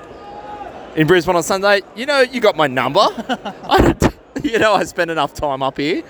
in 0.95 1.07
Brisbane 1.07 1.35
on 1.35 1.43
Sunday. 1.43 1.81
You 1.95 2.05
know, 2.05 2.21
you 2.21 2.41
got 2.41 2.55
my 2.55 2.67
number. 2.67 2.99
I 3.63 3.95
don't, 3.97 4.15
you 4.43 4.59
know, 4.59 4.73
I 4.73 4.83
spend 4.83 5.11
enough 5.11 5.33
time 5.33 5.63
up 5.63 5.77
here. 5.77 6.03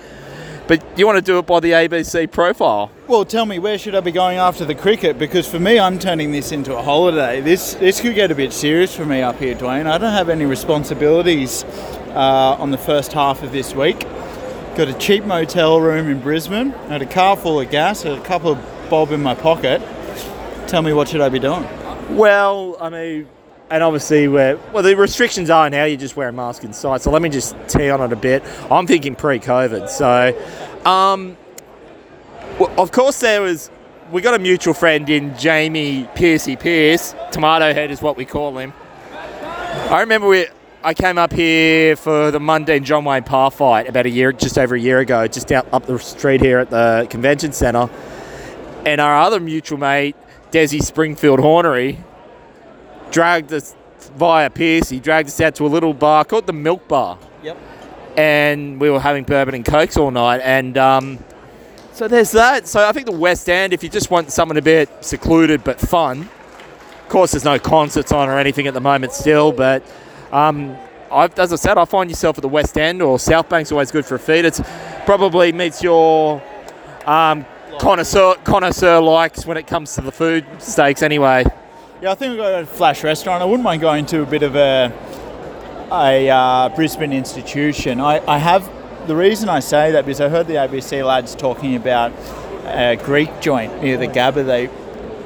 But 0.68 0.98
you 0.98 1.06
want 1.06 1.18
to 1.18 1.22
do 1.22 1.38
it 1.38 1.46
by 1.46 1.60
the 1.60 1.72
ABC 1.72 2.32
profile. 2.32 2.92
Well, 3.08 3.26
tell 3.26 3.46
me, 3.46 3.60
where 3.60 3.78
should 3.78 3.94
I 3.94 4.00
be 4.00 4.12
going 4.12 4.38
after 4.38 4.64
the 4.64 4.76
cricket? 4.76 5.20
Because 5.20 5.48
for 5.48 5.60
me, 5.60 5.80
I'm 5.80 6.00
turning 6.00 6.32
this 6.32 6.52
into 6.52 6.78
a 6.78 6.82
holiday. 6.82 7.42
This 7.42 7.74
this 7.74 8.00
could 8.00 8.16
get 8.16 8.32
a 8.32 8.36
bit 8.36 8.54
serious 8.54 8.96
for 8.96 9.06
me 9.06 9.22
up 9.22 9.38
here, 9.38 9.54
Dwayne. 9.54 9.86
I 9.86 9.98
don't 9.98 10.14
have 10.14 10.30
any 10.30 10.46
responsibilities 10.46 11.66
uh, 12.14 12.56
on 12.58 12.72
the 12.72 12.78
first 12.78 13.12
half 13.12 13.44
of 13.44 13.52
this 13.52 13.74
week. 13.76 14.02
Got 14.78 14.88
a 14.88 14.94
cheap 14.94 15.26
motel 15.26 15.82
room 15.82 16.08
in 16.08 16.22
Brisbane. 16.22 16.70
Had 16.88 17.02
a 17.02 17.06
car 17.06 17.36
full 17.36 17.60
of 17.60 17.70
gas. 17.70 18.04
Had 18.04 18.18
a 18.18 18.24
couple 18.24 18.52
of 18.52 18.90
bob 18.90 19.12
in 19.12 19.22
my 19.22 19.36
pocket. 19.36 19.82
Tell 20.68 20.82
me, 20.82 20.94
what 20.94 21.10
should 21.10 21.22
I 21.22 21.28
be 21.28 21.40
doing? 21.40 21.68
Well, 22.16 22.78
I 22.80 22.90
mean, 22.90 23.28
and 23.72 23.82
obviously, 23.82 24.28
we're, 24.28 24.60
well, 24.74 24.84
the 24.84 24.96
restrictions 24.96 25.50
are 25.50 25.70
now 25.70 25.86
you 25.86 25.96
just 25.96 26.18
wear 26.18 26.28
a 26.28 26.34
mask 26.34 26.66
inside. 26.66 27.02
So 27.02 27.10
let 27.10 27.22
me 27.22 27.30
just 27.30 27.56
tee 27.70 27.90
on 27.90 28.02
it 28.02 28.12
a 28.12 28.18
bit. 28.18 28.44
I'm 28.70 28.86
thinking 28.86 29.16
pre-COVID. 29.16 29.88
So, 29.88 30.38
um, 30.86 31.38
well, 32.60 32.74
of 32.78 32.92
course, 32.92 33.20
there 33.22 33.42
was. 33.42 33.72
We 34.12 34.22
got 34.22 34.34
a 34.34 34.40
mutual 34.40 34.74
friend 34.74 35.10
in 35.10 35.38
Jamie 35.38 36.06
Piercy 36.16 36.58
Pierce. 36.58 37.16
Tomato 37.32 37.74
Head 37.74 37.92
is 37.92 38.02
what 38.02 38.18
we 38.18 38.26
call 38.26 38.58
him. 38.58 38.74
I 39.90 40.02
remember 40.02 40.28
we. 40.28 40.48
I 40.84 40.94
came 40.94 41.18
up 41.18 41.32
here 41.32 41.96
for 41.96 42.32
the 42.32 42.40
Mundine 42.40 42.84
John 42.84 43.06
Wayne 43.06 43.24
Parr 43.24 43.52
fight 43.52 43.88
about 43.88 44.06
a 44.06 44.10
year, 44.10 44.34
just 44.34 44.58
over 44.58 44.76
a 44.76 44.80
year 44.80 45.00
ago, 45.00 45.28
just 45.28 45.50
out 45.52 45.72
up 45.72 45.86
the 45.86 45.98
street 46.00 46.42
here 46.42 46.60
at 46.60 46.72
the 46.72 47.08
convention 47.10 47.54
centre. 47.54 47.90
And 48.86 49.00
our 49.00 49.22
other 49.22 49.40
mutual 49.40 49.78
mate, 49.78 50.16
Desi 50.52 50.82
Springfield 50.82 51.40
Hornery, 51.40 52.00
dragged 53.12 53.54
us 53.54 53.76
via 54.16 54.50
Pierce. 54.50 54.90
He 54.90 55.00
dragged 55.00 55.30
us 55.30 55.40
out 55.42 55.56
to 55.56 55.66
a 55.66 55.68
little 55.70 55.94
bar 55.94 56.26
called 56.26 56.48
the 56.48 56.54
Milk 56.54 56.88
Bar. 56.88 57.18
Yep. 57.44 57.58
And 58.18 58.82
we 58.82 58.90
were 58.90 59.00
having 59.00 59.24
bourbon 59.24 59.56
and 59.56 59.64
cokes 59.64 59.98
all 59.98 60.12
night. 60.12 60.42
And 60.44 60.78
um, 60.78 61.20
so 61.94 62.08
there's 62.08 62.32
that. 62.32 62.68
So 62.68 62.88
I 62.88 62.92
think 62.92 63.06
the 63.06 63.12
West 63.12 63.48
End, 63.50 63.74
if 63.74 63.84
you 63.84 63.90
just 63.90 64.10
want 64.10 64.32
something 64.32 64.58
a 64.58 64.62
bit 64.62 64.90
secluded 65.04 65.64
but 65.64 65.80
fun, 65.80 66.22
of 66.22 67.10
course, 67.10 67.32
there's 67.32 67.46
no 67.46 67.60
concerts 67.60 68.12
on 68.12 68.30
or 68.30 68.38
anything 68.38 68.68
at 68.68 68.74
the 68.74 68.82
moment 68.82 69.12
still, 69.12 69.52
but 69.52 69.84
um, 70.32 70.78
I've, 71.12 71.38
as 71.38 71.52
I 71.52 71.58
said, 71.58 71.78
I 71.78 71.86
find 71.86 72.10
yourself 72.10 72.38
at 72.38 72.42
the 72.42 72.48
West 72.48 72.78
End 72.78 73.02
or 73.02 73.20
South 73.20 73.50
Bank's 73.50 73.72
always 73.72 73.92
good 73.92 74.06
for 74.06 74.16
a 74.16 74.20
feed. 74.20 74.46
It's 74.46 74.62
probably 75.06 75.52
meets 75.52 75.84
your 75.84 76.42
um, 77.06 77.46
connoisseur 77.80 78.36
connoisseur 78.44 79.02
likes 79.02 79.46
when 79.46 79.58
it 79.58 79.68
comes 79.68 79.94
to 79.96 80.02
the 80.02 80.12
food 80.12 80.46
steaks 80.60 81.02
anyway. 81.02 81.44
Yeah, 82.02 82.14
I 82.14 82.16
think 82.16 82.32
we've 82.32 82.40
got 82.40 82.64
a 82.64 82.66
flash 82.66 83.04
restaurant. 83.04 83.44
I 83.44 83.46
wouldn't 83.46 83.64
mind 83.64 83.80
going 83.80 84.08
to 84.08 84.24
a 84.24 84.26
bit 84.26 84.42
of 84.42 84.56
a 84.56 84.92
a 85.92 86.28
uh, 86.32 86.70
Brisbane 86.70 87.14
institution. 87.14 88.02
I, 88.02 88.26
I 88.28 88.40
have 88.40 88.68
the 89.06 89.16
reason 89.16 89.50
I 89.50 89.60
say 89.60 89.92
that 89.92 90.08
because 90.08 90.20
I 90.20 90.28
heard 90.28 90.48
the 90.48 90.56
ABC 90.56 91.06
lads 91.06 91.36
talking 91.36 91.76
about 91.76 92.12
a 92.66 92.96
Greek 92.96 93.30
joint 93.40 93.84
near 93.84 93.98
the 93.98 94.08
Gabba 94.08 94.44
they 94.44 94.68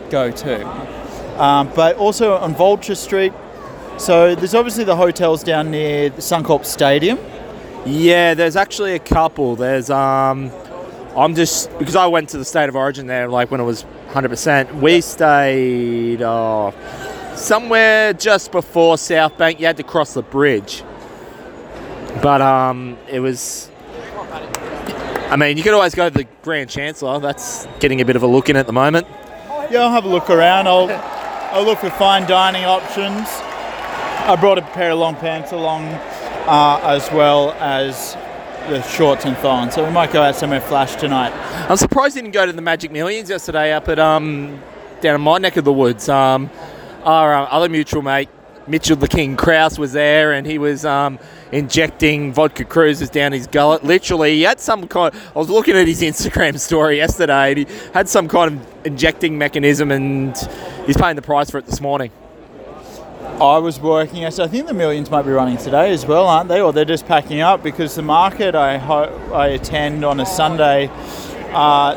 go 0.10 0.32
to, 0.32 1.42
um, 1.42 1.72
but 1.74 1.96
also 1.96 2.36
on 2.36 2.54
Vulture 2.54 2.96
Street. 2.96 3.32
So 3.98 4.36
there's 4.36 4.54
obviously 4.54 4.84
the 4.84 4.98
hotels 4.98 5.44
down 5.44 5.72
near 5.72 6.10
the 6.10 6.22
Suncorp 6.22 6.66
Stadium. 6.66 7.18
Yeah, 7.86 8.34
there's 8.34 8.58
actually 8.58 8.96
a 8.96 9.00
couple. 9.00 9.56
There's 9.56 9.90
um, 9.90 10.52
I'm 11.16 11.36
just 11.36 11.72
because 11.80 11.96
I 11.96 12.08
went 12.08 12.28
to 12.32 12.38
the 12.38 12.44
state 12.44 12.68
of 12.68 12.76
origin 12.76 13.08
there, 13.08 13.30
like 13.30 13.50
when 13.50 13.62
it 13.62 13.66
was 13.66 13.86
100%. 14.16 14.80
We 14.80 15.02
stayed 15.02 16.22
uh, 16.22 16.72
somewhere 17.36 18.14
just 18.14 18.50
before 18.50 18.98
South 18.98 19.38
Bank. 19.38 19.60
You 19.60 19.66
had 19.66 19.76
to 19.76 19.84
cross 19.84 20.14
the 20.14 20.22
bridge, 20.22 20.84
but 22.22 22.42
um, 22.42 22.98
it 23.10 23.20
was. 23.20 23.70
I 25.30 25.36
mean, 25.36 25.58
you 25.58 25.64
could 25.64 25.74
always 25.74 25.96
go 25.96 26.10
to 26.10 26.18
the 26.18 26.26
Grand 26.44 26.70
Chancellor. 26.70 27.20
That's 27.20 27.68
getting 27.80 28.00
a 28.00 28.06
bit 28.06 28.16
of 28.16 28.24
a 28.24 28.28
look 28.28 28.48
in 28.48 28.56
at 28.56 28.68
the 28.68 28.74
moment. 28.74 29.06
Yeah, 29.70 29.82
I'll 29.82 29.92
have 29.92 30.06
a 30.06 30.08
look 30.08 30.30
around. 30.30 30.70
I'll 30.70 30.90
I'll 31.52 31.66
look 31.66 31.80
for 31.80 31.90
fine 31.90 32.26
dining 32.26 32.64
options. 32.64 33.28
I 33.28 34.38
brought 34.40 34.58
a 34.58 34.62
pair 34.62 34.92
of 34.92 35.00
long 35.00 35.16
pants 35.16 35.52
along, 35.52 35.88
uh, 35.88 36.80
as 36.84 37.12
well 37.12 37.52
as 37.60 38.16
the 38.70 38.82
shorts 38.84 39.26
and 39.26 39.38
thongs. 39.38 39.76
So 39.76 39.86
we 39.86 39.92
might 39.92 40.12
go 40.12 40.22
out 40.22 40.36
somewhere 40.36 40.62
flash 40.62 40.96
tonight. 40.96 41.32
I'm 41.70 41.78
surprised 41.78 42.16
you 42.16 42.22
didn't 42.22 42.34
go 42.34 42.46
to 42.46 42.54
the 42.54 42.62
Magic 42.62 42.92
Millions 42.92 43.30
yesterday 43.30 43.74
up 43.74 43.88
at 43.90 44.00
um 44.00 44.62
down 45.02 45.16
in 45.16 45.22
my 45.22 45.38
neck 45.38 45.58
of 45.58 45.66
the 45.66 45.74
woods. 45.74 46.10
Um, 46.10 46.50
our 47.04 47.34
uh, 47.34 47.44
other 47.46 47.70
mutual 47.70 48.02
mate 48.02 48.30
Mitchell 48.68 48.96
the 48.96 49.08
King 49.08 49.38
Kraus 49.38 49.78
was 49.78 49.94
there, 49.94 50.34
and 50.34 50.48
he 50.48 50.58
was 50.58 50.86
um, 50.86 51.20
injecting 51.52 52.34
vodka 52.34 52.66
cruises 52.66 53.10
down 53.10 53.32
his 53.32 53.48
gullet. 53.48 53.84
Literally, 53.84 54.36
he 54.36 54.42
had 54.42 54.60
some 54.60 54.88
kind. 54.88 55.14
I 55.36 55.40
was 55.40 55.50
looking 55.50 55.76
at 55.76 55.88
his 55.88 56.02
Instagram 56.02 56.60
story 56.60 56.98
yesterday, 56.98 57.50
and 57.52 57.58
he 57.60 57.68
had 57.94 58.10
some 58.10 58.28
kind 58.28 58.56
of 58.56 58.86
injecting 58.86 59.38
mechanism, 59.38 59.92
and 59.92 60.36
he's 60.88 60.98
paying 60.98 61.16
the 61.16 61.22
price 61.22 61.50
for 61.50 61.60
it 61.60 61.66
this 61.66 61.80
morning. 61.80 62.12
I 63.42 63.58
was 63.58 63.80
working, 63.80 64.30
so 64.32 64.44
I 64.44 64.48
think 64.48 64.68
the 64.68 64.74
millions 64.74 65.12
might 65.12 65.24
be 65.24 65.32
running 65.32 65.58
today 65.58 65.92
as 65.92 66.06
well, 66.06 66.26
aren't 66.28 66.48
they? 66.48 66.62
Or 66.62 66.72
they're 66.72 66.86
just 66.86 67.06
packing 67.06 67.42
up 67.42 67.62
because 67.62 67.96
the 67.96 68.02
market 68.02 68.56
I 68.56 68.78
ho- 68.78 69.32
I 69.34 69.48
attend 69.48 70.06
on 70.06 70.20
a 70.20 70.26
Sunday. 70.26 70.90
Uh, 71.52 71.96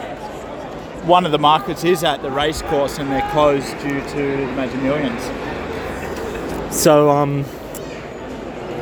one 1.05 1.25
of 1.25 1.33
the 1.33 1.39
markets 1.39 1.85
is 1.85 2.03
at 2.05 2.23
the 2.23 2.31
race 2.31 2.61
course 2.63 2.99
and 2.99 3.11
they're 3.11 3.31
closed 3.31 3.71
due 3.81 4.01
to 4.01 4.47
the 4.47 4.53
Magic 4.57 4.83
Millions. 4.83 5.23
So, 6.75 7.09
um, 7.11 7.45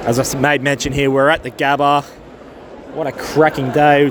as 0.06 0.18
I 0.18 0.38
made 0.38 0.62
mention 0.62 0.92
here, 0.92 1.10
we're 1.10 1.28
at 1.28 1.42
the 1.42 1.50
Gabba. 1.50 2.04
What 2.94 3.06
a 3.06 3.12
cracking 3.12 3.70
day! 3.72 4.10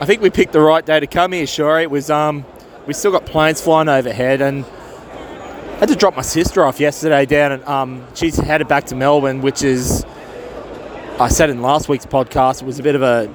I 0.00 0.06
think 0.06 0.22
we 0.22 0.30
picked 0.30 0.52
the 0.52 0.60
right 0.60 0.84
day 0.84 0.98
to 1.00 1.06
come 1.06 1.32
here. 1.32 1.46
Sure, 1.46 1.78
it 1.78 1.90
was. 1.90 2.10
Um, 2.10 2.44
we 2.86 2.92
still 2.94 3.12
got 3.12 3.26
planes 3.26 3.60
flying 3.60 3.88
overhead, 3.88 4.40
and 4.40 4.64
I 5.74 5.78
had 5.78 5.88
to 5.88 5.96
drop 5.96 6.16
my 6.16 6.22
sister 6.22 6.64
off 6.64 6.78
yesterday 6.80 7.26
down, 7.26 7.52
and 7.52 7.64
um, 7.64 8.06
she's 8.14 8.36
headed 8.36 8.68
back 8.68 8.84
to 8.86 8.94
Melbourne, 8.94 9.40
which 9.42 9.62
is. 9.62 10.04
I 11.18 11.28
said 11.28 11.48
in 11.48 11.62
last 11.62 11.88
week's 11.88 12.06
podcast, 12.06 12.62
it 12.62 12.66
was 12.66 12.80
a 12.80 12.82
bit 12.82 12.96
of 12.96 13.02
a 13.02 13.32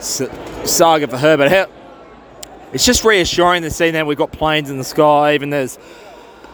saga 0.00 1.06
for 1.06 1.18
her, 1.18 1.36
but 1.36 1.50
how, 1.50 1.66
it's 2.72 2.86
just 2.86 3.04
reassuring 3.04 3.62
to 3.62 3.70
see 3.70 3.90
that 3.90 4.06
we've 4.06 4.16
got 4.16 4.32
planes 4.32 4.70
in 4.70 4.78
the 4.78 4.84
sky, 4.84 5.34
even 5.34 5.50
there's 5.50 5.78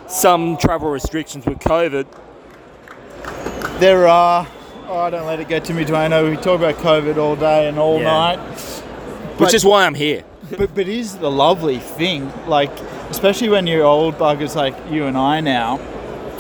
some 0.08 0.56
travel 0.56 0.90
restrictions 0.90 1.46
with 1.46 1.60
COVID. 1.60 2.06
There 3.78 4.08
are, 4.08 4.48
Oh, 4.88 4.98
I 4.98 5.10
don't 5.10 5.26
let 5.26 5.38
it 5.38 5.48
get 5.48 5.64
to 5.66 5.74
me, 5.74 5.84
Dwayne. 5.84 6.28
We 6.30 6.36
talk 6.36 6.58
about 6.58 6.74
COVID 6.76 7.16
all 7.18 7.36
day 7.36 7.68
and 7.68 7.78
all 7.78 7.98
Yeah. 7.98 8.04
night. 8.04 8.38
Which 9.36 9.38
But- 9.50 9.54
is 9.54 9.64
why 9.64 9.84
I'm 9.86 9.94
here. 9.94 10.24
but 10.56 10.74
but 10.74 10.88
is 10.88 11.16
the 11.18 11.30
lovely 11.30 11.76
thing, 11.78 12.32
like 12.48 12.70
especially 13.18 13.48
when 13.48 13.66
you're 13.66 13.84
old 13.84 14.14
buggers 14.16 14.54
like 14.54 14.76
you 14.92 15.06
and 15.06 15.18
I 15.18 15.40
now. 15.40 15.80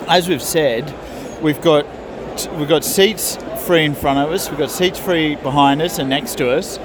As 0.06 0.28
we've 0.28 0.40
said, 0.40 0.94
we've 1.42 1.60
got 1.60 1.84
we've 2.52 2.68
got 2.68 2.84
seats 2.84 3.36
free 3.66 3.84
in 3.84 3.96
front 3.96 4.20
of 4.20 4.30
us. 4.32 4.48
We've 4.48 4.60
got 4.60 4.70
seats 4.70 4.96
free 4.96 5.34
behind 5.34 5.82
us 5.82 5.98
and 5.98 6.08
next 6.08 6.38
to 6.38 6.48
us. 6.52 6.78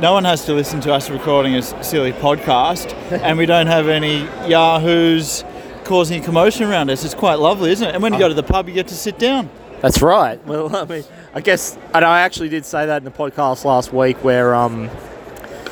No 0.00 0.14
one 0.14 0.24
has 0.24 0.46
to 0.46 0.54
listen 0.54 0.80
to 0.80 0.94
us 0.94 1.10
recording 1.10 1.56
a 1.56 1.62
silly 1.84 2.12
podcast, 2.12 2.94
and 3.22 3.36
we 3.36 3.44
don't 3.44 3.66
have 3.66 3.86
any 3.86 4.20
yahoos 4.48 5.44
causing 5.84 6.22
commotion 6.22 6.64
around 6.64 6.88
us. 6.88 7.04
It's 7.04 7.12
quite 7.12 7.38
lovely, 7.38 7.70
isn't 7.70 7.86
it? 7.86 7.92
And 7.92 8.02
when 8.02 8.14
you 8.14 8.18
go 8.18 8.28
to 8.28 8.34
the 8.34 8.42
pub, 8.42 8.66
you 8.66 8.72
get 8.72 8.88
to 8.88 8.94
sit 8.94 9.18
down. 9.18 9.50
That's 9.82 10.00
right. 10.00 10.42
Well, 10.46 10.74
I 10.74 10.86
mean, 10.86 11.04
I 11.34 11.42
guess, 11.42 11.76
and 11.92 12.02
I 12.02 12.22
actually 12.22 12.48
did 12.48 12.64
say 12.64 12.86
that 12.86 12.96
in 12.96 13.04
the 13.04 13.10
podcast 13.10 13.66
last 13.66 13.92
week 13.92 14.24
where 14.24 14.54
um, 14.54 14.88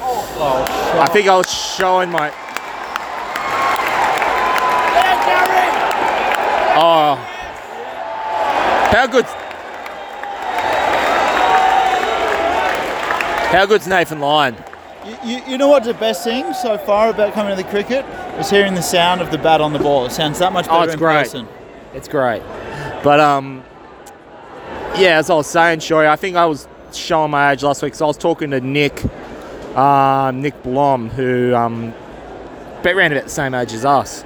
Oh, 0.05 0.99
I 1.01 1.09
think 1.09 1.27
I 1.27 1.37
was 1.39 1.51
showing 1.51 2.11
my. 2.11 2.35
Oh. 6.75 7.15
How 8.93 9.07
good. 9.07 9.27
How 13.53 13.67
good's 13.67 13.87
Nathan 13.87 14.21
Lyon? 14.21 14.57
You, 15.05 15.17
you, 15.25 15.43
you 15.49 15.59
know 15.59 15.69
what's 15.69 15.87
the 15.87 15.95
best 15.95 16.25
thing 16.25 16.55
so 16.55 16.79
far 16.79 17.11
about 17.11 17.35
coming 17.35 17.55
to 17.57 17.63
the 17.63 17.69
cricket 17.69 18.05
is 18.39 18.49
hearing 18.49 18.75
the 18.75 18.81
sound 18.83 19.21
of 19.21 19.31
the 19.31 19.37
bat 19.39 19.61
on 19.61 19.73
the 19.73 19.79
ball. 19.79 20.07
It 20.07 20.13
sounds 20.13 20.39
that 20.39 20.53
much 20.53 20.67
better 20.67 20.79
Oh, 20.79 20.83
it's 20.85 20.93
in 20.95 20.99
great. 20.99 21.25
person. 21.25 21.49
It's 21.93 22.09
great. 22.09 22.41
But 23.03 23.21
um, 23.21 23.63
yeah, 24.97 25.19
as 25.19 25.29
I 25.29 25.35
was 25.35 25.47
saying, 25.49 25.81
Shory, 25.81 26.07
I 26.09 26.17
think 26.17 26.37
I 26.37 26.47
was 26.47 26.67
showing 26.93 27.31
my 27.31 27.53
age 27.53 27.63
last 27.63 27.83
week. 27.83 27.95
So 27.95 28.07
I 28.07 28.09
was 28.09 28.17
talking 28.17 28.51
to 28.53 28.61
Nick, 28.61 29.03
uh, 29.75 30.31
Nick 30.35 30.63
Blom, 30.63 31.11
who 31.11 31.55
um, 31.55 31.93
bet 32.83 32.95
around 32.97 33.13
about 33.13 33.25
the 33.25 33.31
same 33.31 33.55
age 33.55 33.73
as 33.75 33.85
us. 33.85 34.25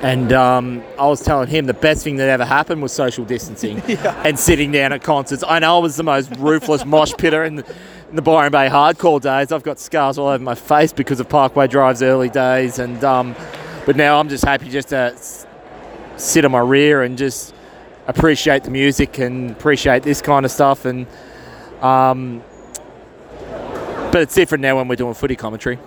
And 0.00 0.32
um, 0.32 0.82
I 0.98 1.06
was 1.06 1.22
telling 1.22 1.48
him 1.48 1.66
the 1.66 1.74
best 1.74 2.04
thing 2.04 2.16
that 2.16 2.28
ever 2.28 2.44
happened 2.44 2.82
was 2.82 2.92
social 2.92 3.24
distancing 3.24 3.80
and 3.88 4.38
sitting 4.38 4.70
down 4.70 4.92
at 4.92 5.02
concerts. 5.02 5.42
I 5.46 5.58
know 5.60 5.76
I 5.76 5.78
was 5.80 5.96
the 5.96 6.02
most 6.02 6.34
ruthless 6.36 6.84
mosh 6.86 7.12
pitter 7.16 7.44
in 7.44 7.56
the, 7.56 7.64
in 8.10 8.16
the 8.16 8.22
Byron 8.22 8.52
Bay 8.52 8.68
hardcore 8.68 9.20
days. 9.20 9.50
I've 9.50 9.62
got 9.62 9.78
scars 9.78 10.18
all 10.18 10.28
over 10.28 10.42
my 10.42 10.54
face 10.54 10.92
because 10.92 11.20
of 11.20 11.28
Parkway 11.28 11.68
Drive's 11.68 12.02
early 12.02 12.28
days. 12.28 12.78
And 12.78 13.02
um, 13.02 13.34
but 13.86 13.96
now 13.96 14.20
I'm 14.20 14.28
just 14.28 14.44
happy 14.44 14.68
just 14.68 14.88
to 14.88 14.96
s- 14.96 15.46
sit 16.16 16.44
on 16.44 16.50
my 16.50 16.60
rear 16.60 17.02
and 17.02 17.16
just 17.16 17.54
appreciate 18.06 18.64
the 18.64 18.70
music 18.70 19.18
and 19.18 19.50
appreciate 19.52 20.02
this 20.02 20.20
kind 20.20 20.44
of 20.44 20.50
stuff. 20.50 20.84
And 20.84 21.06
um, 21.80 22.42
but 24.12 24.22
it's 24.22 24.34
different 24.34 24.62
now 24.62 24.76
when 24.76 24.86
we're 24.86 24.96
doing 24.96 25.14
footy 25.14 25.34
commentary. 25.36 25.78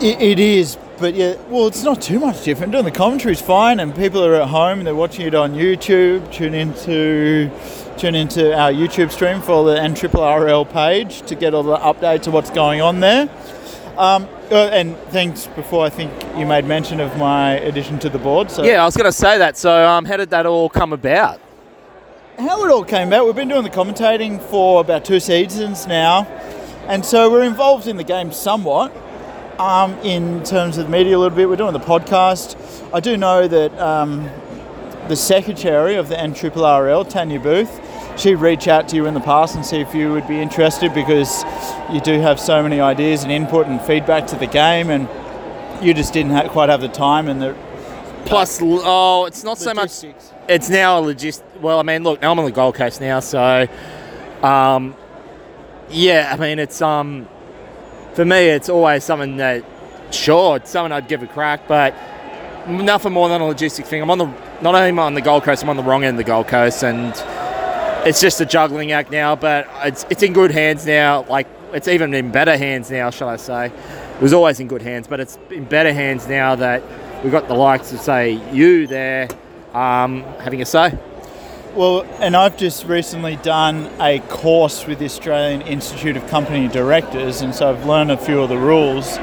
It, 0.00 0.20
it 0.20 0.38
is, 0.38 0.76
but 1.00 1.14
yeah, 1.14 1.34
well, 1.48 1.66
it's 1.66 1.82
not 1.82 2.00
too 2.00 2.20
much 2.20 2.44
different. 2.44 2.72
Doing 2.72 2.84
the 2.84 2.90
commentary's 2.90 3.40
fine, 3.40 3.80
and 3.80 3.94
people 3.94 4.24
are 4.24 4.34
at 4.34 4.48
home 4.48 4.78
and 4.78 4.86
they're 4.86 4.94
watching 4.94 5.26
it 5.26 5.34
on 5.34 5.54
YouTube. 5.54 6.30
Tune 6.30 6.54
into 6.54 7.50
tune 7.96 8.14
into 8.14 8.56
our 8.56 8.70
YouTube 8.70 9.10
stream 9.10 9.40
for 9.40 9.64
the 9.64 9.76
NRRL 9.76 10.70
page 10.72 11.22
to 11.22 11.34
get 11.34 11.54
all 11.54 11.62
the 11.62 11.76
updates 11.76 12.26
of 12.26 12.32
what's 12.32 12.50
going 12.50 12.80
on 12.80 13.00
there. 13.00 13.28
Um, 13.98 14.28
uh, 14.50 14.68
and 14.68 14.96
thanks 15.08 15.46
before 15.48 15.84
I 15.84 15.90
think 15.90 16.12
you 16.36 16.46
made 16.46 16.64
mention 16.64 17.00
of 17.00 17.16
my 17.18 17.52
addition 17.54 17.98
to 18.00 18.08
the 18.08 18.18
board. 18.18 18.50
So 18.50 18.62
Yeah, 18.62 18.82
I 18.82 18.84
was 18.86 18.96
going 18.96 19.10
to 19.10 19.12
say 19.12 19.38
that. 19.38 19.56
So 19.56 19.86
um, 19.86 20.04
how 20.04 20.16
did 20.16 20.30
that 20.30 20.46
all 20.46 20.68
come 20.68 20.92
about? 20.92 21.40
how 22.38 22.64
it 22.64 22.70
all 22.70 22.84
came 22.84 23.08
about, 23.08 23.26
we've 23.26 23.34
been 23.34 23.48
doing 23.48 23.64
the 23.64 23.70
commentating 23.70 24.40
for 24.40 24.80
about 24.80 25.04
two 25.04 25.20
seasons 25.20 25.86
now, 25.86 26.24
and 26.86 27.04
so 27.04 27.30
we're 27.30 27.44
involved 27.44 27.86
in 27.86 27.98
the 27.98 28.04
game 28.04 28.32
somewhat. 28.32 28.90
Um, 29.60 29.92
in 29.98 30.42
terms 30.42 30.78
of 30.78 30.86
the 30.86 30.90
media, 30.90 31.14
a 31.14 31.18
little 31.18 31.36
bit, 31.36 31.46
we're 31.46 31.54
doing 31.54 31.74
the 31.74 31.80
podcast. 31.80 32.56
I 32.94 33.00
do 33.00 33.18
know 33.18 33.46
that 33.46 33.78
um, 33.78 34.30
the 35.08 35.16
secretary 35.16 35.96
of 35.96 36.08
the 36.08 36.14
NRRL, 36.14 37.06
Tanya 37.10 37.38
Booth, 37.38 37.78
she'd 38.18 38.36
reach 38.36 38.68
out 38.68 38.88
to 38.88 38.96
you 38.96 39.04
in 39.04 39.12
the 39.12 39.20
past 39.20 39.56
and 39.56 39.66
see 39.66 39.76
if 39.76 39.94
you 39.94 40.12
would 40.12 40.26
be 40.26 40.40
interested 40.40 40.94
because 40.94 41.44
you 41.92 42.00
do 42.00 42.22
have 42.22 42.40
so 42.40 42.62
many 42.62 42.80
ideas 42.80 43.22
and 43.22 43.30
input 43.30 43.66
and 43.66 43.82
feedback 43.82 44.26
to 44.28 44.36
the 44.36 44.46
game, 44.46 44.88
and 44.88 45.06
you 45.84 45.92
just 45.92 46.14
didn't 46.14 46.32
ha- 46.32 46.48
quite 46.48 46.70
have 46.70 46.80
the 46.80 46.88
time 46.88 47.28
and 47.28 47.42
the 47.42 47.54
Plus, 48.24 48.60
oh, 48.62 49.26
it's 49.26 49.44
not 49.44 49.58
so 49.58 49.74
much. 49.74 50.02
logistics. 50.02 50.32
It's 50.48 50.70
now 50.70 51.00
a 51.00 51.02
logist. 51.02 51.42
Well, 51.60 51.78
I 51.78 51.82
mean, 51.82 52.02
look, 52.02 52.22
now 52.22 52.32
I'm 52.32 52.38
on 52.38 52.46
the 52.46 52.50
Gold 52.50 52.76
Coast 52.76 52.98
now, 53.02 53.20
so 53.20 53.66
um, 54.42 54.96
yeah, 55.90 56.30
I 56.32 56.40
mean, 56.40 56.58
it's 56.58 56.80
um, 56.80 57.28
for 58.14 58.24
me, 58.24 58.48
it's 58.48 58.68
always 58.68 59.04
something 59.04 59.36
that 59.38 59.64
sure, 60.10 60.56
it's 60.56 60.70
something 60.70 60.92
I'd 60.92 61.08
give 61.08 61.22
a 61.22 61.26
crack, 61.26 61.66
but 61.68 61.94
nothing 62.68 63.12
more 63.12 63.28
than 63.28 63.40
a 63.40 63.44
logistic 63.44 63.86
thing. 63.86 64.02
I'm 64.02 64.10
on 64.10 64.18
the 64.18 64.26
not 64.62 64.74
only 64.74 64.88
am 64.88 64.98
I 64.98 65.04
on 65.04 65.14
the 65.14 65.22
Gold 65.22 65.44
Coast, 65.44 65.62
I'm 65.62 65.70
on 65.70 65.76
the 65.76 65.82
wrong 65.82 66.04
end 66.04 66.14
of 66.14 66.24
the 66.24 66.30
Gold 66.30 66.48
Coast, 66.48 66.82
and 66.82 67.14
it's 68.06 68.20
just 68.20 68.40
a 68.40 68.46
juggling 68.46 68.92
act 68.92 69.10
now. 69.10 69.36
But 69.36 69.68
it's 69.82 70.04
it's 70.10 70.22
in 70.22 70.32
good 70.32 70.50
hands 70.50 70.86
now. 70.86 71.24
Like 71.24 71.46
it's 71.72 71.88
even 71.88 72.12
in 72.14 72.30
better 72.30 72.56
hands 72.56 72.90
now, 72.90 73.10
shall 73.10 73.28
I 73.28 73.36
say? 73.36 73.66
It 73.66 74.22
was 74.22 74.32
always 74.32 74.60
in 74.60 74.68
good 74.68 74.82
hands, 74.82 75.06
but 75.06 75.20
it's 75.20 75.38
in 75.50 75.64
better 75.64 75.92
hands 75.92 76.28
now 76.28 76.54
that 76.56 76.82
we've 77.22 77.32
got 77.32 77.48
the 77.48 77.54
likes 77.54 77.92
of 77.92 78.00
say 78.00 78.32
you 78.52 78.86
there 78.86 79.28
um, 79.72 80.22
having 80.40 80.60
a 80.62 80.66
say. 80.66 80.98
Well, 81.74 82.02
and 82.18 82.36
I've 82.36 82.56
just 82.56 82.84
recently 82.84 83.36
done 83.36 83.88
a 84.00 84.18
course 84.28 84.86
with 84.86 84.98
the 84.98 85.04
Australian 85.04 85.62
Institute 85.62 86.16
of 86.16 86.26
Company 86.26 86.66
Directors, 86.66 87.42
and 87.42 87.54
so 87.54 87.70
I've 87.70 87.86
learned 87.86 88.10
a 88.10 88.16
few 88.16 88.40
of 88.40 88.48
the 88.48 88.58
rules. 88.58 89.18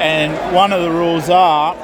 And 0.00 0.54
one 0.54 0.72
of 0.72 0.82
the 0.82 0.90
rules 0.90 1.28
are 1.28 1.76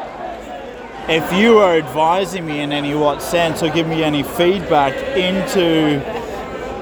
if 1.11 1.33
you 1.33 1.59
are 1.59 1.77
advising 1.77 2.47
me 2.47 2.61
in 2.61 2.73
any 2.73 2.95
what 2.95 3.21
sense 3.21 3.63
or 3.63 3.69
give 3.69 3.87
me 3.87 4.03
any 4.03 4.23
feedback 4.23 4.95
into 5.17 6.01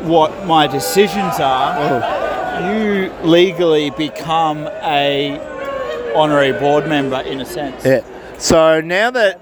what 0.06 0.46
my 0.46 0.66
decisions 0.66 1.40
are, 1.40 1.76
oh. 1.78 2.72
you 2.72 3.12
legally 3.28 3.90
become 3.90 4.68
a 4.82 5.40
honorary 6.14 6.52
board 6.52 6.86
member 6.86 7.20
in 7.22 7.40
a 7.40 7.44
sense. 7.44 7.84
Yeah. 7.84 8.02
So 8.38 8.80
now 8.80 9.10
that 9.10 9.40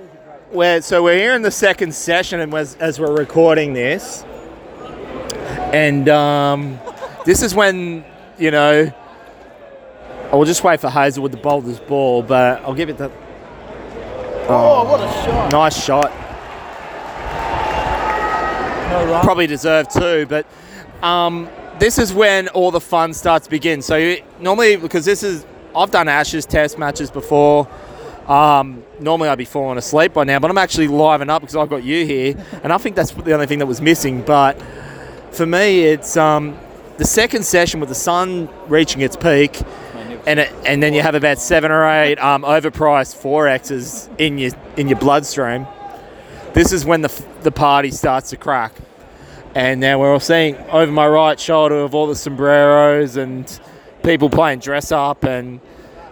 we're 0.53 0.81
so 0.81 1.03
we're 1.03 1.19
here 1.19 1.35
in 1.35 1.43
the 1.43 1.51
second 1.51 1.95
session, 1.95 2.41
and 2.41 2.53
as, 2.55 2.77
as 2.77 2.99
we're 3.01 3.17
recording 3.17 3.73
this, 3.73 4.25
and 5.73 6.09
um, 6.09 6.79
this 7.25 7.43
is 7.43 7.55
when 7.55 8.05
you 8.39 8.51
know. 8.51 8.93
I'll 10.33 10.45
just 10.45 10.65
wait 10.65 10.81
for 10.81 10.91
Hazel 10.91 11.23
with 11.23 11.31
the 11.31 11.61
this 11.61 11.79
ball, 11.79 12.21
but 12.21 12.61
I'll 12.63 12.75
give 12.75 12.89
it 12.89 12.99
the 12.99 13.13
Oh, 14.49 14.85
what 14.85 15.01
a 15.01 15.25
shot! 15.25 15.53
nice 15.53 15.85
shot. 15.85 16.11
No. 18.91 19.21
Probably 19.23 19.47
deserved 19.47 19.91
too, 19.93 20.27
but 20.29 20.47
um, 21.03 21.49
this 21.79 21.99
is 21.99 22.13
when 22.13 22.49
all 22.49 22.71
the 22.71 22.81
fun 22.81 23.13
starts 23.15 23.47
to 23.47 23.51
begin. 23.51 23.83
So 23.83 23.97
you, 23.97 24.23
normally, 24.41 24.77
because 24.77 25.05
this 25.05 25.23
is 25.23 25.47
I've 25.77 25.91
done 25.91 26.09
Ashes 26.09 26.47
Test 26.47 26.79
matches 26.79 27.11
before. 27.11 27.69
Um, 28.27 28.83
normally 28.99 29.29
I'd 29.29 29.39
be 29.39 29.45
falling 29.45 29.79
asleep 29.79 30.13
by 30.13 30.25
now, 30.25 30.41
but 30.41 30.51
I'm 30.51 30.59
actually 30.59 30.89
liven 30.89 31.31
up 31.31 31.43
because 31.43 31.55
I've 31.55 31.71
got 31.71 31.85
you 31.85 32.05
here, 32.05 32.35
and 32.63 32.73
I 32.73 32.79
think 32.79 32.97
that's 32.97 33.13
the 33.13 33.33
only 33.33 33.47
thing 33.47 33.61
that 33.61 33.67
was 33.67 33.81
missing. 33.81 34.23
But 34.23 34.61
for 35.31 35.47
me, 35.47 35.85
it's 35.85 36.17
um, 36.17 36.59
the 36.97 37.05
second 37.05 37.45
session 37.45 37.79
with 37.79 37.89
the 37.89 37.95
sun 37.95 38.49
reaching 38.67 39.01
its 39.03 39.17
peak, 39.17 39.61
and 40.27 40.41
it, 40.41 40.53
and 40.65 40.83
then 40.83 40.93
you 40.93 41.03
have 41.03 41.15
about 41.15 41.39
seven 41.39 41.71
or 41.71 41.89
eight 41.89 42.19
um, 42.19 42.43
overpriced 42.43 43.17
XXXXs 43.17 44.19
in 44.19 44.39
your 44.39 44.51
in 44.77 44.89
your 44.89 44.99
bloodstream. 44.99 45.67
This 46.53 46.73
is 46.73 46.85
when 46.85 47.03
the 47.03 47.25
the 47.43 47.53
party 47.53 47.93
starts 47.93 48.31
to 48.31 48.37
crack, 48.37 48.75
and 49.55 49.81
now 49.81 50.01
we're 50.01 50.13
all 50.13 50.19
seeing 50.19 50.57
over 50.71 50.91
my 50.91 51.07
right 51.07 51.39
shoulder 51.39 51.77
of 51.77 51.95
all 51.95 52.09
the 52.09 52.17
sombreros 52.17 53.17
and 53.17 53.61
people 54.03 54.31
playing 54.31 54.59
dress 54.59 54.91
up, 54.91 55.23
and 55.23 55.61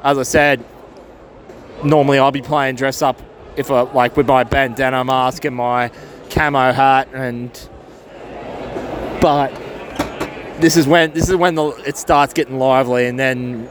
as 0.05 0.17
I 0.17 0.23
said, 0.23 0.65
normally 1.83 2.19
I'll 2.19 2.31
be 2.31 2.43
playing 2.43 2.77
dress 2.77 3.03
up 3.03 3.21
if 3.57 3.71
I 3.71 3.83
like 3.83 4.17
with 4.17 4.27
my 4.27 4.45
bandana 4.45 5.05
mask 5.05 5.45
and 5.45 5.57
my 5.57 5.91
camo 6.31 6.73
hat 6.73 7.09
and 7.13 7.51
but 9.21 9.51
this 10.61 10.77
is 10.77 10.87
when 10.87 11.13
this 11.13 11.29
is 11.29 11.37
when 11.37 11.55
the, 11.55 11.69
it 11.87 11.97
starts 11.97 12.33
getting 12.33 12.59
lively 12.59 13.07
and 13.07 13.19
then 13.19 13.69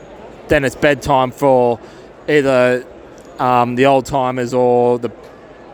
then 0.48 0.64
it's 0.64 0.76
bedtime 0.76 1.32
for 1.32 1.80
either 2.28 2.86
um, 3.40 3.76
the 3.76 3.86
old 3.86 4.06
timers 4.06 4.54
or 4.54 5.00
the, 5.00 5.12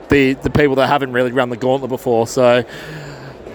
the 0.10 0.34
the 0.34 0.50
people 0.50 0.76
that 0.76 0.88
haven't 0.88 1.12
really 1.12 1.32
run 1.32 1.50
the 1.50 1.58
gauntlet 1.58 1.90
before. 1.90 2.28
So 2.28 2.64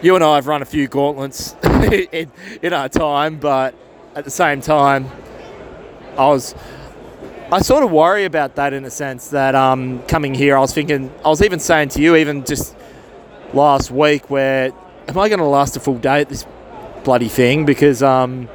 you 0.02 0.14
and 0.14 0.22
I 0.22 0.36
have 0.36 0.46
run 0.46 0.62
a 0.62 0.66
few 0.66 0.86
gauntlets 0.86 1.54
in, 2.12 2.30
in 2.62 2.72
our 2.72 2.88
time 2.88 3.38
but 3.38 3.74
at 4.14 4.24
the 4.24 4.30
same 4.30 4.60
time 4.60 5.08
I 6.16 6.28
was 6.28 6.54
I 7.52 7.60
sort 7.60 7.84
of 7.84 7.90
worry 7.90 8.24
about 8.24 8.54
that 8.54 8.72
in 8.72 8.86
a 8.86 8.90
sense 8.90 9.28
that 9.28 9.54
um, 9.54 10.02
coming 10.04 10.34
here, 10.34 10.56
I 10.56 10.60
was 10.60 10.72
thinking, 10.72 11.12
I 11.24 11.28
was 11.28 11.42
even 11.42 11.60
saying 11.60 11.90
to 11.90 12.00
you, 12.00 12.16
even 12.16 12.44
just 12.44 12.74
last 13.52 13.90
week, 13.90 14.30
where 14.30 14.72
am 15.08 15.18
I 15.18 15.28
going 15.28 15.40
to 15.40 15.44
last 15.44 15.76
a 15.76 15.80
full 15.80 15.98
day 15.98 16.22
at 16.22 16.30
this 16.30 16.46
bloody 17.04 17.28
thing? 17.28 17.66
Because 17.66 18.02
um, 18.02 18.48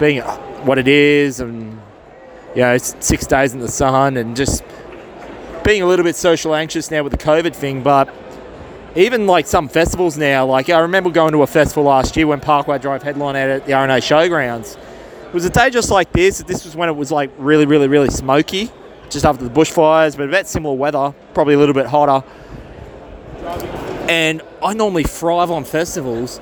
being 0.00 0.22
what 0.22 0.76
it 0.76 0.88
is, 0.88 1.38
and 1.38 1.80
you 2.56 2.62
know, 2.62 2.74
it's 2.74 2.96
six 2.98 3.26
days 3.26 3.54
in 3.54 3.60
the 3.60 3.68
sun, 3.68 4.16
and 4.16 4.34
just 4.34 4.64
being 5.64 5.82
a 5.82 5.86
little 5.86 6.04
bit 6.04 6.16
social 6.16 6.54
anxious 6.54 6.90
now 6.90 7.04
with 7.04 7.12
the 7.12 7.18
COVID 7.18 7.54
thing. 7.54 7.84
But 7.84 8.12
even 8.96 9.28
like 9.28 9.46
some 9.46 9.68
festivals 9.68 10.18
now, 10.18 10.46
like 10.46 10.68
I 10.68 10.80
remember 10.80 11.10
going 11.10 11.30
to 11.32 11.42
a 11.42 11.46
festival 11.46 11.84
last 11.84 12.16
year 12.16 12.26
when 12.26 12.40
Parkway 12.40 12.78
Drive 12.78 13.04
headline 13.04 13.36
out 13.36 13.48
at 13.48 13.66
the 13.66 13.72
RNA 13.72 13.98
Showgrounds. 13.98 14.76
Was 15.36 15.44
a 15.44 15.50
day 15.50 15.68
just 15.68 15.90
like 15.90 16.12
this. 16.12 16.38
This 16.38 16.64
was 16.64 16.74
when 16.74 16.88
it 16.88 16.96
was 16.96 17.12
like 17.12 17.30
really, 17.36 17.66
really, 17.66 17.88
really 17.88 18.08
smoky, 18.08 18.70
just 19.10 19.26
after 19.26 19.44
the 19.44 19.50
bushfires, 19.50 20.16
but 20.16 20.30
about 20.30 20.46
similar 20.46 20.74
weather, 20.74 21.14
probably 21.34 21.52
a 21.52 21.58
little 21.58 21.74
bit 21.74 21.84
hotter. 21.84 22.26
And 24.08 24.40
I 24.64 24.72
normally 24.72 25.02
thrive 25.02 25.50
on 25.50 25.64
festivals. 25.64 26.40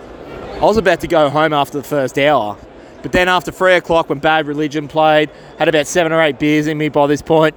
I 0.52 0.60
was 0.60 0.76
about 0.76 1.00
to 1.00 1.08
go 1.08 1.28
home 1.28 1.52
after 1.52 1.76
the 1.78 1.82
first 1.82 2.16
hour, 2.20 2.56
but 3.02 3.10
then 3.10 3.26
after 3.26 3.50
three 3.50 3.74
o'clock, 3.74 4.10
when 4.10 4.20
Bad 4.20 4.46
Religion 4.46 4.86
played, 4.86 5.28
had 5.58 5.66
about 5.66 5.88
seven 5.88 6.12
or 6.12 6.22
eight 6.22 6.38
beers 6.38 6.68
in 6.68 6.78
me 6.78 6.88
by 6.88 7.08
this 7.08 7.20
point. 7.20 7.56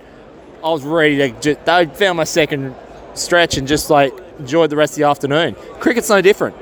I 0.64 0.72
was 0.72 0.82
ready 0.82 1.18
to. 1.18 1.30
Just, 1.40 1.70
I 1.70 1.86
found 1.86 2.18
my 2.18 2.24
second 2.24 2.74
stretch 3.14 3.58
and 3.58 3.68
just 3.68 3.92
like 3.92 4.12
enjoyed 4.40 4.72
the 4.72 4.76
rest 4.76 4.94
of 4.94 4.98
the 4.98 5.04
afternoon. 5.04 5.54
Cricket's 5.80 6.10
no 6.10 6.20
different. 6.20 6.56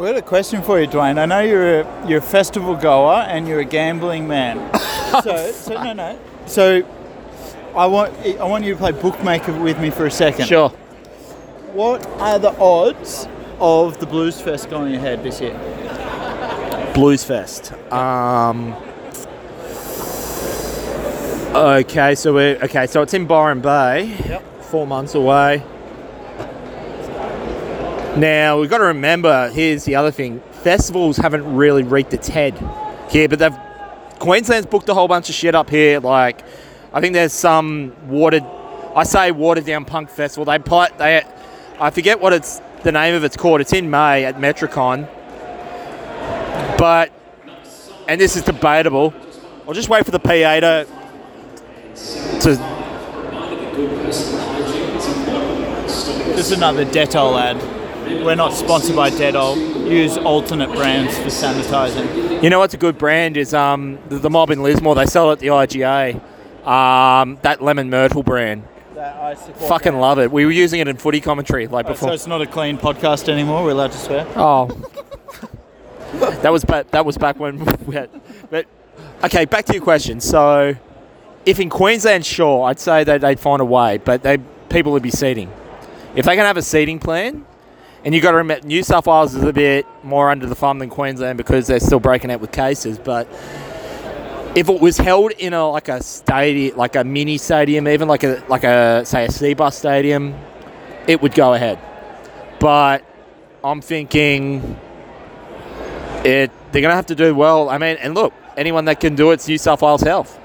We 0.00 0.06
got 0.06 0.16
a 0.16 0.22
question 0.22 0.62
for 0.62 0.80
you, 0.80 0.86
Dwayne. 0.86 1.18
I 1.18 1.26
know 1.26 1.40
you're 1.40 1.80
a, 1.82 2.08
you're 2.08 2.20
a 2.20 2.22
festival 2.22 2.74
goer 2.74 3.16
and 3.28 3.46
you're 3.46 3.60
a 3.60 3.66
gambling 3.66 4.26
man. 4.26 4.56
so, 5.22 5.52
so 5.52 5.74
no, 5.74 5.92
no. 5.92 6.18
So, 6.46 6.82
I 7.76 7.84
want 7.84 8.14
I 8.24 8.44
want 8.44 8.64
you 8.64 8.72
to 8.72 8.78
play 8.78 8.92
bookmaker 8.92 9.52
with 9.60 9.78
me 9.78 9.90
for 9.90 10.06
a 10.06 10.10
second. 10.10 10.46
Sure. 10.46 10.70
What 11.74 12.06
are 12.18 12.38
the 12.38 12.58
odds 12.58 13.28
of 13.58 14.00
the 14.00 14.06
Blues 14.06 14.40
Fest 14.40 14.70
going 14.70 14.94
ahead 14.94 15.22
this 15.22 15.38
year? 15.38 15.52
Blues 16.94 17.22
Fest. 17.22 17.74
Um, 17.92 18.72
okay, 21.54 22.14
so 22.14 22.32
we 22.32 22.52
are 22.52 22.64
okay, 22.64 22.86
so 22.86 23.02
it's 23.02 23.12
in 23.12 23.26
Byron 23.26 23.60
Bay. 23.60 24.16
Yep. 24.26 24.62
Four 24.62 24.86
months 24.86 25.14
away. 25.14 25.62
Now 28.16 28.60
we've 28.60 28.70
got 28.70 28.78
to 28.78 28.84
remember. 28.84 29.50
Here's 29.50 29.84
the 29.84 29.94
other 29.94 30.10
thing: 30.10 30.40
festivals 30.50 31.16
haven't 31.16 31.54
really 31.54 31.82
reached 31.82 32.12
its 32.12 32.28
head 32.28 32.54
here, 33.10 33.28
but 33.28 33.38
they've 33.38 33.56
Queensland's 34.20 34.66
booked 34.66 34.88
a 34.88 34.94
whole 34.94 35.08
bunch 35.08 35.28
of 35.30 35.34
shit 35.34 35.54
up 35.54 35.70
here. 35.70 35.98
Like, 35.98 36.44
I 36.92 37.00
think 37.00 37.14
there's 37.14 37.32
some 37.32 37.96
watered. 38.08 38.44
I 38.94 39.04
say 39.04 39.30
watered 39.30 39.64
down 39.64 39.84
punk 39.84 40.10
festival. 40.10 40.44
They 40.44 40.58
play. 40.58 40.88
They. 40.98 41.24
I 41.80 41.90
forget 41.90 42.20
what 42.20 42.32
it's 42.34 42.60
the 42.82 42.92
name 42.92 43.14
of 43.14 43.24
it's 43.24 43.36
called. 43.36 43.60
It's 43.60 43.72
in 43.72 43.88
May 43.90 44.24
at 44.24 44.36
Metricon. 44.36 45.08
But, 46.76 47.12
and 48.08 48.20
this 48.20 48.36
is 48.36 48.42
debatable. 48.42 49.14
I'll 49.66 49.74
just 49.74 49.88
wait 49.88 50.04
for 50.04 50.10
the 50.10 50.18
PA 50.18 50.60
to 50.60 50.86
to 52.40 52.56
Just 56.36 56.52
another 56.52 56.84
Dettol 56.84 57.40
ad. 57.40 57.79
We're 58.24 58.34
not 58.34 58.52
sponsored 58.52 58.96
by 58.96 59.10
Dettol. 59.10 59.56
Use 59.90 60.18
alternate 60.18 60.70
brands 60.72 61.16
for 61.18 61.26
sanitizing. 61.26 62.42
You 62.42 62.50
know 62.50 62.58
what's 62.58 62.74
a 62.74 62.78
good 62.78 62.98
brand 62.98 63.36
is 63.36 63.54
um 63.54 63.98
the, 64.08 64.18
the 64.18 64.30
Mob 64.30 64.50
in 64.50 64.62
Lismore. 64.62 64.94
They 64.94 65.06
sell 65.06 65.30
it 65.30 65.34
at 65.34 65.38
the 65.40 65.48
IGA. 65.48 66.20
Um, 66.66 67.38
that 67.42 67.62
lemon 67.62 67.88
myrtle 67.90 68.22
brand. 68.22 68.64
That 68.94 69.38
Fucking 69.68 69.94
love 69.98 70.18
it. 70.18 70.30
We 70.30 70.44
were 70.44 70.50
using 70.50 70.80
it 70.80 70.88
in 70.88 70.96
footy 70.96 71.20
commentary 71.20 71.66
like 71.66 71.86
So 71.86 71.92
before. 71.92 72.12
it's 72.12 72.26
not 72.26 72.42
a 72.42 72.46
clean 72.46 72.76
podcast 72.76 73.28
anymore. 73.28 73.64
We're 73.64 73.70
allowed 73.70 73.92
to 73.92 73.98
swear. 73.98 74.26
Oh, 74.36 74.66
that 76.42 76.52
was 76.52 76.64
back. 76.64 76.90
That 76.90 77.06
was 77.06 77.16
back 77.16 77.38
when 77.40 77.64
we 77.86 77.94
had. 77.94 78.10
But 78.50 78.66
okay, 79.24 79.44
back 79.46 79.64
to 79.66 79.72
your 79.72 79.82
question. 79.82 80.20
So, 80.20 80.74
if 81.46 81.58
in 81.60 81.70
Queensland, 81.70 82.26
sure, 82.26 82.64
I'd 82.66 82.78
say 82.78 83.04
that 83.04 83.20
they'd 83.22 83.40
find 83.40 83.62
a 83.62 83.64
way, 83.64 83.98
but 83.98 84.22
they 84.22 84.38
people 84.68 84.92
would 84.92 85.02
be 85.02 85.10
seating. 85.10 85.50
If 86.14 86.26
they 86.26 86.36
can 86.36 86.44
have 86.44 86.56
a 86.58 86.62
seating 86.62 86.98
plan, 86.98 87.46
and 88.04 88.14
you 88.14 88.20
got 88.20 88.30
to 88.30 88.38
remember, 88.38 88.66
New 88.66 88.82
South 88.82 89.06
Wales 89.06 89.34
is 89.34 89.42
a 89.42 89.52
bit 89.52 89.86
more 90.02 90.30
under 90.30 90.46
the 90.46 90.54
thumb 90.54 90.78
than 90.78 90.88
Queensland 90.88 91.36
because 91.36 91.66
they're 91.66 91.80
still 91.80 92.00
breaking 92.00 92.30
out 92.30 92.40
with 92.40 92.52
cases. 92.52 92.98
But 92.98 93.28
if 94.54 94.68
it 94.68 94.80
was 94.80 94.96
held 94.96 95.32
in 95.32 95.52
a 95.52 95.68
like 95.68 95.88
a 95.88 96.02
stadium, 96.02 96.76
like 96.76 96.96
a 96.96 97.04
mini 97.04 97.38
stadium, 97.38 97.86
even 97.86 98.08
like 98.08 98.24
a 98.24 98.42
like 98.48 98.64
a 98.64 99.04
say 99.04 99.26
a 99.26 99.28
Cbus 99.28 99.74
stadium, 99.74 100.34
it 101.06 101.20
would 101.20 101.34
go 101.34 101.54
ahead. 101.54 101.78
But 102.58 103.04
I'm 103.62 103.80
thinking 103.80 104.78
it 106.24 106.50
they're 106.72 106.82
gonna 106.82 106.94
have 106.94 107.06
to 107.06 107.14
do 107.14 107.34
well. 107.34 107.68
I 107.68 107.78
mean, 107.78 107.96
and 108.00 108.14
look, 108.14 108.32
anyone 108.56 108.86
that 108.86 109.00
can 109.00 109.14
do 109.14 109.30
it's 109.30 109.46
New 109.46 109.58
South 109.58 109.82
Wales 109.82 110.02
Health. 110.02 110.38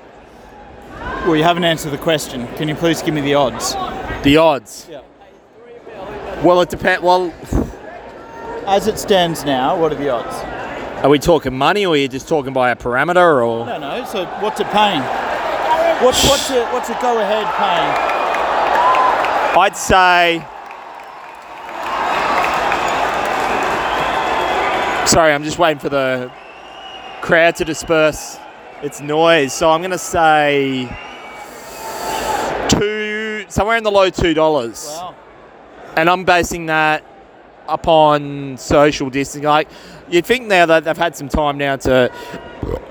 Well, 1.00 1.36
you 1.36 1.44
haven't 1.44 1.64
answered 1.64 1.92
the 1.92 1.98
question. 1.98 2.48
Can 2.56 2.68
you 2.68 2.76
please 2.76 3.02
give 3.02 3.14
me 3.14 3.22
the 3.22 3.34
odds? 3.34 3.74
The 4.24 4.38
odds. 4.38 4.88
Yeah. 4.90 5.02
Well, 6.46 6.62
it 6.62 6.70
depends. 6.70 7.02
Well, 7.04 7.34
As 8.68 8.86
it 8.88 9.00
stands 9.00 9.44
now, 9.46 9.76
what 9.80 9.92
are 9.92 9.96
the 9.96 10.10
odds? 10.10 10.36
are 11.04 11.10
we 11.10 11.18
talking 11.20 11.56
money, 11.58 11.86
or 11.86 11.94
are 11.94 11.98
you 11.98 12.08
just 12.08 12.28
talking 12.28 12.54
by 12.54 12.70
a 12.72 12.76
parameter, 12.76 13.44
or 13.46 13.66
No, 13.66 13.78
no. 13.80 14.06
So 14.06 14.26
what's 14.42 14.60
it 14.60 14.68
paying? 14.68 15.02
What's 16.04 16.24
what's 16.30 16.50
a 16.52 16.66
what's 16.72 16.90
a 16.90 16.94
go 17.02 17.20
ahead 17.20 17.46
paying? 17.56 18.16
I'd 19.58 19.76
say. 19.76 20.46
Sorry, 25.08 25.32
I'm 25.34 25.44
just 25.44 25.58
waiting 25.60 25.80
for 25.80 25.90
the 25.90 26.32
crowd 27.22 27.56
to 27.58 27.66
disperse 27.66 28.38
its 28.84 29.02
noise. 29.02 29.54
So 29.54 29.72
I'm 29.72 29.82
going 29.82 29.92
to 29.92 29.98
say 29.98 30.90
two, 32.70 33.46
somewhere 33.48 33.78
in 33.78 33.84
the 33.84 33.92
low 33.92 34.10
two 34.10 34.34
dollars, 34.34 34.86
Wow. 34.90 35.15
And 35.96 36.10
I'm 36.10 36.24
basing 36.24 36.68
that 36.68 37.04
upon 37.68 38.58
social 38.58 39.10
distancing. 39.10 39.48
Like 39.48 39.68
you'd 40.10 40.26
think 40.26 40.48
now 40.48 40.66
that 40.68 40.84
they've 40.84 40.98
had 40.98 41.16
some 41.16 41.30
time 41.30 41.58
now 41.58 41.76
to 41.78 42.12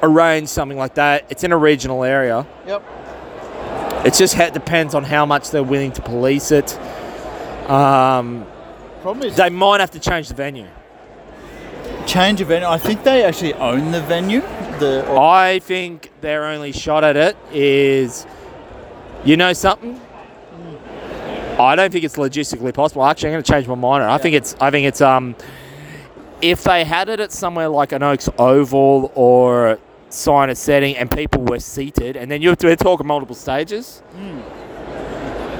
arrange 0.02 0.48
something 0.48 0.78
like 0.78 0.94
that. 0.94 1.26
It's 1.30 1.44
in 1.44 1.52
a 1.52 1.56
regional 1.56 2.04
area. 2.04 2.46
Yep. 2.66 2.82
It 4.06 4.14
just 4.14 4.36
depends 4.52 4.94
on 4.94 5.04
how 5.04 5.24
much 5.24 5.50
they're 5.50 5.62
willing 5.62 5.92
to 5.92 6.02
police 6.02 6.50
it. 6.50 6.76
Um, 7.70 8.46
Problem 9.00 9.26
is 9.26 9.36
they 9.36 9.48
might 9.50 9.80
have 9.80 9.90
to 9.92 10.00
change 10.00 10.28
the 10.28 10.34
venue. 10.34 10.68
change 12.06 12.40
of 12.40 12.48
venue. 12.48 12.68
I 12.68 12.78
think 12.78 13.02
they 13.04 13.24
actually 13.24 13.54
own 13.54 13.92
the 13.92 14.02
venue. 14.02 14.40
The 14.78 15.06
I 15.18 15.60
think 15.60 16.10
their 16.20 16.44
only 16.44 16.72
shot 16.72 17.04
at 17.04 17.16
it 17.16 17.36
is, 17.52 18.26
you 19.24 19.36
know 19.36 19.52
something. 19.52 20.00
I 21.58 21.76
don't 21.76 21.92
think 21.92 22.04
it's 22.04 22.16
logistically 22.16 22.74
possible. 22.74 23.04
Actually, 23.04 23.30
I'm 23.30 23.34
going 23.34 23.44
to 23.44 23.52
change 23.52 23.68
my 23.68 23.74
mind. 23.74 24.04
I 24.04 24.18
think 24.18 24.34
it's. 24.34 24.56
I 24.60 24.70
think 24.70 24.86
it's. 24.86 25.00
Um, 25.00 25.36
if 26.42 26.64
they 26.64 26.84
had 26.84 27.08
it 27.08 27.20
at 27.20 27.32
somewhere 27.32 27.68
like 27.68 27.92
an 27.92 28.02
Oakes 28.02 28.28
Oval 28.38 29.12
or 29.14 29.78
sign 30.08 30.50
a 30.50 30.54
setting 30.54 30.96
and 30.96 31.10
people 31.10 31.42
were 31.42 31.60
seated, 31.60 32.16
and 32.16 32.30
then 32.30 32.42
you 32.42 32.48
have 32.48 32.58
to 32.58 32.66
we're 32.66 32.76
talking 32.76 33.06
multiple 33.06 33.36
stages, 33.36 34.02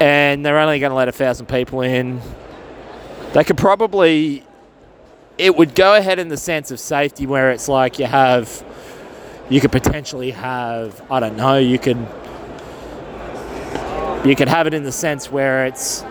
and 0.01 0.45
they're 0.45 0.59
only 0.59 0.81
going 0.81 0.91
to 0.91 0.97
let 0.97 1.09
a 1.09 1.13
thousand 1.13 1.47
people 1.47 1.81
in, 1.81 2.21
they 3.33 3.45
could 3.45 3.59
probably. 3.59 4.45
It 5.37 5.57
would 5.57 5.75
go 5.75 5.97
ahead 5.97 6.21
in 6.21 6.29
the 6.29 6.37
sense 6.37 6.71
of 6.71 6.79
safety, 6.79 7.27
where 7.27 7.51
it's 7.51 7.69
like 7.69 7.99
you 7.99 8.07
have 8.07 8.65
you 9.49 9.61
could 9.61 9.73
potentially 9.73 10.31
have 10.31 11.03
I 11.11 11.21
don't 11.21 11.37
know 11.37 11.59
you 11.59 11.79
could 11.79 11.99
you 14.25 14.35
could 14.37 14.49
have 14.49 14.67
it 14.67 14.75
in 14.75 14.85
the 14.85 14.93
sense 14.93 15.31
where 15.31 15.67
it's 15.67 16.05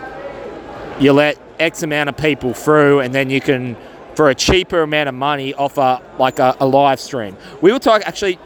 you 1.00 1.12
let 1.12 1.38
X 1.58 1.82
amount 1.82 2.08
of 2.08 2.16
people 2.16 2.54
through 2.54 3.00
and 3.00 3.14
then 3.14 3.30
you 3.30 3.40
can 3.40 3.76
for 4.14 4.30
a 4.30 4.34
cheaper 4.34 4.82
amount 4.82 5.08
of 5.08 5.14
money 5.14 5.54
offer 5.54 6.00
like 6.18 6.38
a, 6.38 6.56
a 6.60 6.66
live 6.66 7.00
stream. 7.00 7.36
We 7.60 7.72
were 7.72 7.78
talking 7.78 8.06
actually 8.06 8.38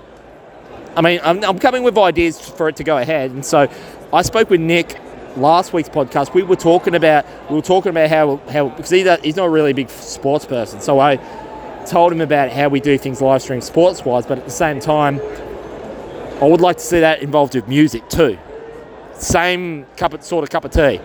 I 0.97 1.01
mean 1.01 1.21
I'm, 1.23 1.45
I'm 1.45 1.59
coming 1.59 1.83
with 1.83 1.99
ideas 1.99 2.41
for 2.41 2.69
it 2.69 2.77
to 2.77 2.85
go 2.85 2.99
ahead 2.99 3.31
and 3.31 3.45
so 3.45 3.71
I 4.13 4.23
spoke 4.23 4.51
with 4.51 4.61
Nick 4.61 4.99
last 5.37 5.73
week's 5.73 5.89
podcast 5.89 6.35
we 6.35 6.43
were 6.43 6.57
talking 6.57 6.95
about 6.95 7.25
we 7.49 7.57
were 7.57 7.63
talking 7.63 7.91
about 7.91 8.09
how 8.09 8.37
how 8.51 8.69
because 8.71 8.91
he, 8.91 9.09
he's 9.23 9.37
not 9.37 9.51
really 9.51 9.71
a 9.71 9.75
big 9.75 9.91
sports 9.91 10.47
person 10.47 10.81
so 10.81 10.99
I 10.99 11.17
told 11.89 12.13
him 12.13 12.21
about 12.21 12.51
how 12.51 12.69
we 12.69 12.81
do 12.81 12.99
things 12.99 13.21
live 13.21 13.43
stream 13.43 13.61
sports 13.61 14.05
wise, 14.05 14.27
but 14.27 14.39
at 14.39 14.45
the 14.45 14.51
same 14.51 14.81
time, 14.81 15.21
I 16.41 16.45
would 16.45 16.61
like 16.61 16.77
to 16.77 16.83
see 16.83 17.01
that 17.01 17.23
involved 17.23 17.55
with 17.55 17.67
music 17.67 18.09
too. 18.09 18.39
Same 19.19 19.85
cup 19.97 20.15
of, 20.15 20.23
sort 20.23 20.45
of 20.45 20.51
cup 20.51 20.65
of 20.65 20.71
tea. 20.71 21.01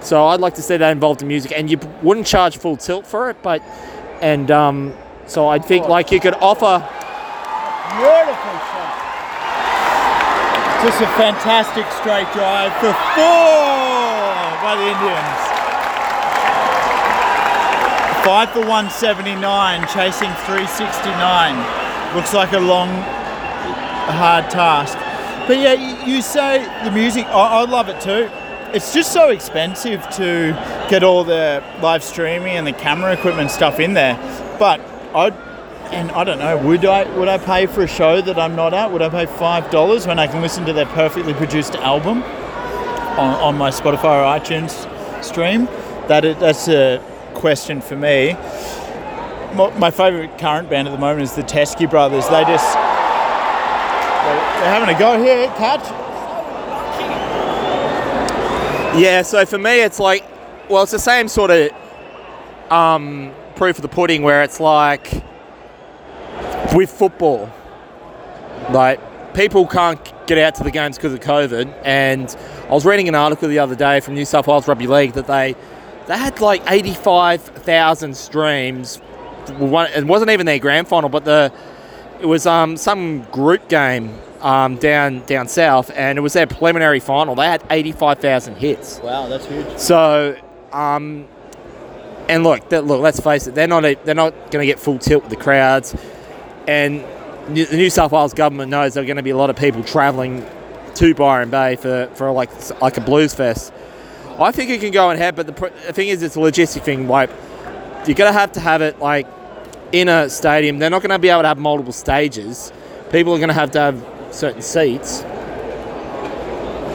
So 0.00 0.26
I'd 0.26 0.40
like 0.40 0.54
to 0.54 0.62
see 0.62 0.76
that 0.76 0.90
involved 0.90 1.22
in 1.22 1.28
music, 1.28 1.52
and 1.54 1.70
you 1.70 1.78
wouldn't 2.02 2.26
charge 2.26 2.56
full 2.56 2.76
tilt 2.76 3.06
for 3.06 3.28
it, 3.30 3.42
but 3.42 3.62
and 4.20 4.50
um, 4.50 4.94
so 5.26 5.48
I 5.48 5.58
think 5.58 5.88
like 5.88 6.10
you 6.10 6.20
could 6.20 6.34
offer. 6.34 6.78
beautiful 7.96 8.56
shot. 8.70 8.96
Just 10.82 11.00
a 11.02 11.06
fantastic 11.20 11.84
straight 12.00 12.30
drive 12.32 12.72
for 12.80 12.92
four 13.14 14.30
by 14.62 14.76
the 14.76 14.86
Indians. 14.88 15.50
Five 18.24 18.50
for 18.52 18.60
179, 18.60 19.88
chasing 19.88 20.28
369. 20.44 22.14
Looks 22.14 22.34
like 22.34 22.52
a 22.52 22.60
long, 22.60 22.88
hard 24.08 24.50
task. 24.50 24.99
But 25.50 25.58
yeah, 25.58 26.04
you- 26.06 26.22
say 26.22 26.64
the 26.84 26.92
music, 26.92 27.26
I, 27.26 27.62
I 27.62 27.64
love 27.64 27.88
it 27.88 28.00
too. 28.00 28.30
It's 28.72 28.94
just 28.94 29.12
so 29.12 29.30
expensive 29.30 30.08
to 30.10 30.52
get 30.88 31.02
all 31.02 31.24
the 31.24 31.60
live 31.82 32.04
streaming 32.04 32.52
and 32.56 32.64
the 32.64 32.72
camera 32.72 33.12
equipment 33.12 33.50
stuff 33.50 33.80
in 33.80 33.94
there. 33.94 34.14
But 34.60 34.80
I, 35.12 35.30
and 35.90 36.12
I 36.12 36.22
don't 36.22 36.38
know, 36.38 36.56
would 36.56 36.84
I 36.84 37.02
would 37.18 37.26
I 37.26 37.38
pay 37.38 37.66
for 37.66 37.82
a 37.82 37.88
show 37.88 38.20
that 38.20 38.38
I'm 38.38 38.54
not 38.54 38.72
at? 38.72 38.92
Would 38.92 39.02
I 39.02 39.08
pay 39.08 39.26
five 39.26 39.68
dollars 39.72 40.06
when 40.06 40.20
I 40.20 40.28
can 40.28 40.40
listen 40.40 40.64
to 40.66 40.72
their 40.72 40.86
perfectly 40.86 41.34
produced 41.34 41.74
album 41.74 42.22
on, 43.18 43.34
on 43.40 43.58
my 43.58 43.70
Spotify 43.70 44.20
or 44.22 44.40
iTunes 44.40 44.70
stream? 45.24 45.64
That 46.06 46.24
is, 46.24 46.36
that's 46.36 46.68
a 46.68 47.02
question 47.34 47.80
for 47.80 47.96
me. 47.96 48.34
My, 49.56 49.76
my 49.76 49.90
favourite 49.90 50.38
current 50.38 50.70
band 50.70 50.86
at 50.86 50.92
the 50.92 50.98
moment 50.98 51.22
is 51.22 51.34
the 51.34 51.42
Teskey 51.42 51.90
Brothers. 51.90 52.28
They 52.28 52.44
just 52.44 52.76
they're 54.60 54.68
having 54.68 54.94
a 54.94 54.98
go 54.98 55.22
here. 55.22 55.46
Catch. 55.56 55.90
Yeah, 59.00 59.22
so 59.22 59.46
for 59.46 59.56
me, 59.56 59.80
it's 59.82 59.98
like, 59.98 60.22
well, 60.68 60.82
it's 60.82 60.92
the 60.92 60.98
same 60.98 61.28
sort 61.28 61.50
of 61.50 61.70
um, 62.70 63.32
proof 63.56 63.78
of 63.78 63.82
the 63.82 63.88
pudding 63.88 64.22
where 64.22 64.42
it's 64.42 64.60
like 64.60 65.10
with 66.74 66.90
football, 66.90 67.50
like 68.70 69.00
people 69.32 69.66
can't 69.66 69.98
get 70.26 70.38
out 70.38 70.54
to 70.56 70.64
the 70.64 70.70
games 70.70 70.96
because 70.96 71.14
of 71.14 71.20
COVID. 71.20 71.72
And 71.84 72.36
I 72.68 72.72
was 72.72 72.84
reading 72.84 73.08
an 73.08 73.14
article 73.14 73.48
the 73.48 73.60
other 73.60 73.74
day 73.74 74.00
from 74.00 74.14
New 74.14 74.24
South 74.26 74.46
Wales 74.46 74.68
Rugby 74.68 74.86
League 74.86 75.12
that 75.12 75.26
they 75.26 75.54
they 76.06 76.18
had 76.18 76.40
like 76.40 76.62
eighty 76.70 76.94
five 76.94 77.40
thousand 77.40 78.16
streams. 78.16 79.00
It 79.48 80.04
wasn't 80.04 80.30
even 80.30 80.44
their 80.46 80.58
grand 80.58 80.86
final, 80.86 81.08
but 81.08 81.24
the 81.24 81.52
it 82.20 82.26
was 82.26 82.46
um, 82.46 82.76
some 82.76 83.22
group 83.30 83.68
game 83.68 84.14
um, 84.42 84.76
down 84.76 85.20
down 85.26 85.48
south, 85.48 85.90
and 85.94 86.18
it 86.18 86.20
was 86.20 86.32
their 86.32 86.46
preliminary 86.46 87.00
final. 87.00 87.34
They 87.34 87.46
had 87.46 87.62
eighty 87.70 87.92
five 87.92 88.18
thousand 88.18 88.56
hits. 88.56 89.00
Wow, 89.00 89.28
that's 89.28 89.46
huge. 89.46 89.78
So, 89.78 90.36
um, 90.72 91.26
and 92.28 92.44
look, 92.44 92.68
that, 92.70 92.86
look, 92.86 93.00
let's 93.00 93.20
face 93.20 93.46
it, 93.46 93.54
they're 93.54 93.66
not 93.66 93.84
a, 93.84 93.94
they're 94.04 94.14
not 94.14 94.32
going 94.50 94.62
to 94.62 94.66
get 94.66 94.78
full 94.78 94.98
tilt 94.98 95.24
with 95.24 95.30
the 95.30 95.42
crowds, 95.42 95.94
and 96.66 97.04
New- 97.48 97.66
the 97.66 97.76
New 97.76 97.90
South 97.90 98.12
Wales 98.12 98.34
government 98.34 98.70
knows 98.70 98.94
there 98.94 99.02
are 99.02 99.06
going 99.06 99.16
to 99.16 99.22
be 99.22 99.30
a 99.30 99.36
lot 99.36 99.50
of 99.50 99.56
people 99.56 99.82
travelling 99.82 100.46
to 100.94 101.14
Byron 101.14 101.50
Bay 101.50 101.76
for, 101.76 102.08
for 102.14 102.30
like 102.30 102.50
like 102.80 102.96
a 102.96 103.00
blues 103.00 103.34
fest. 103.34 103.72
I 104.38 104.52
think 104.52 104.70
it 104.70 104.80
can 104.80 104.90
go 104.90 105.10
ahead, 105.10 105.36
but 105.36 105.46
the, 105.46 105.52
pr- 105.52 105.68
the 105.86 105.92
thing 105.92 106.08
is, 106.08 106.22
it's 106.22 106.36
a 106.36 106.38
logistic 106.38 106.82
thing. 106.82 107.08
Like, 107.08 107.28
you're 108.06 108.14
going 108.14 108.32
to 108.32 108.38
have 108.38 108.52
to 108.52 108.60
have 108.60 108.80
it 108.80 108.98
like 108.98 109.26
in 109.92 110.08
a 110.08 110.30
stadium. 110.30 110.78
They're 110.78 110.88
not 110.88 111.02
going 111.02 111.10
to 111.10 111.18
be 111.18 111.28
able 111.28 111.42
to 111.42 111.48
have 111.48 111.58
multiple 111.58 111.92
stages. 111.92 112.72
People 113.10 113.34
are 113.34 113.38
going 113.38 113.48
to 113.48 113.54
have 113.54 113.72
to 113.72 113.80
have 113.80 114.02
certain 114.30 114.62
seats. 114.62 115.24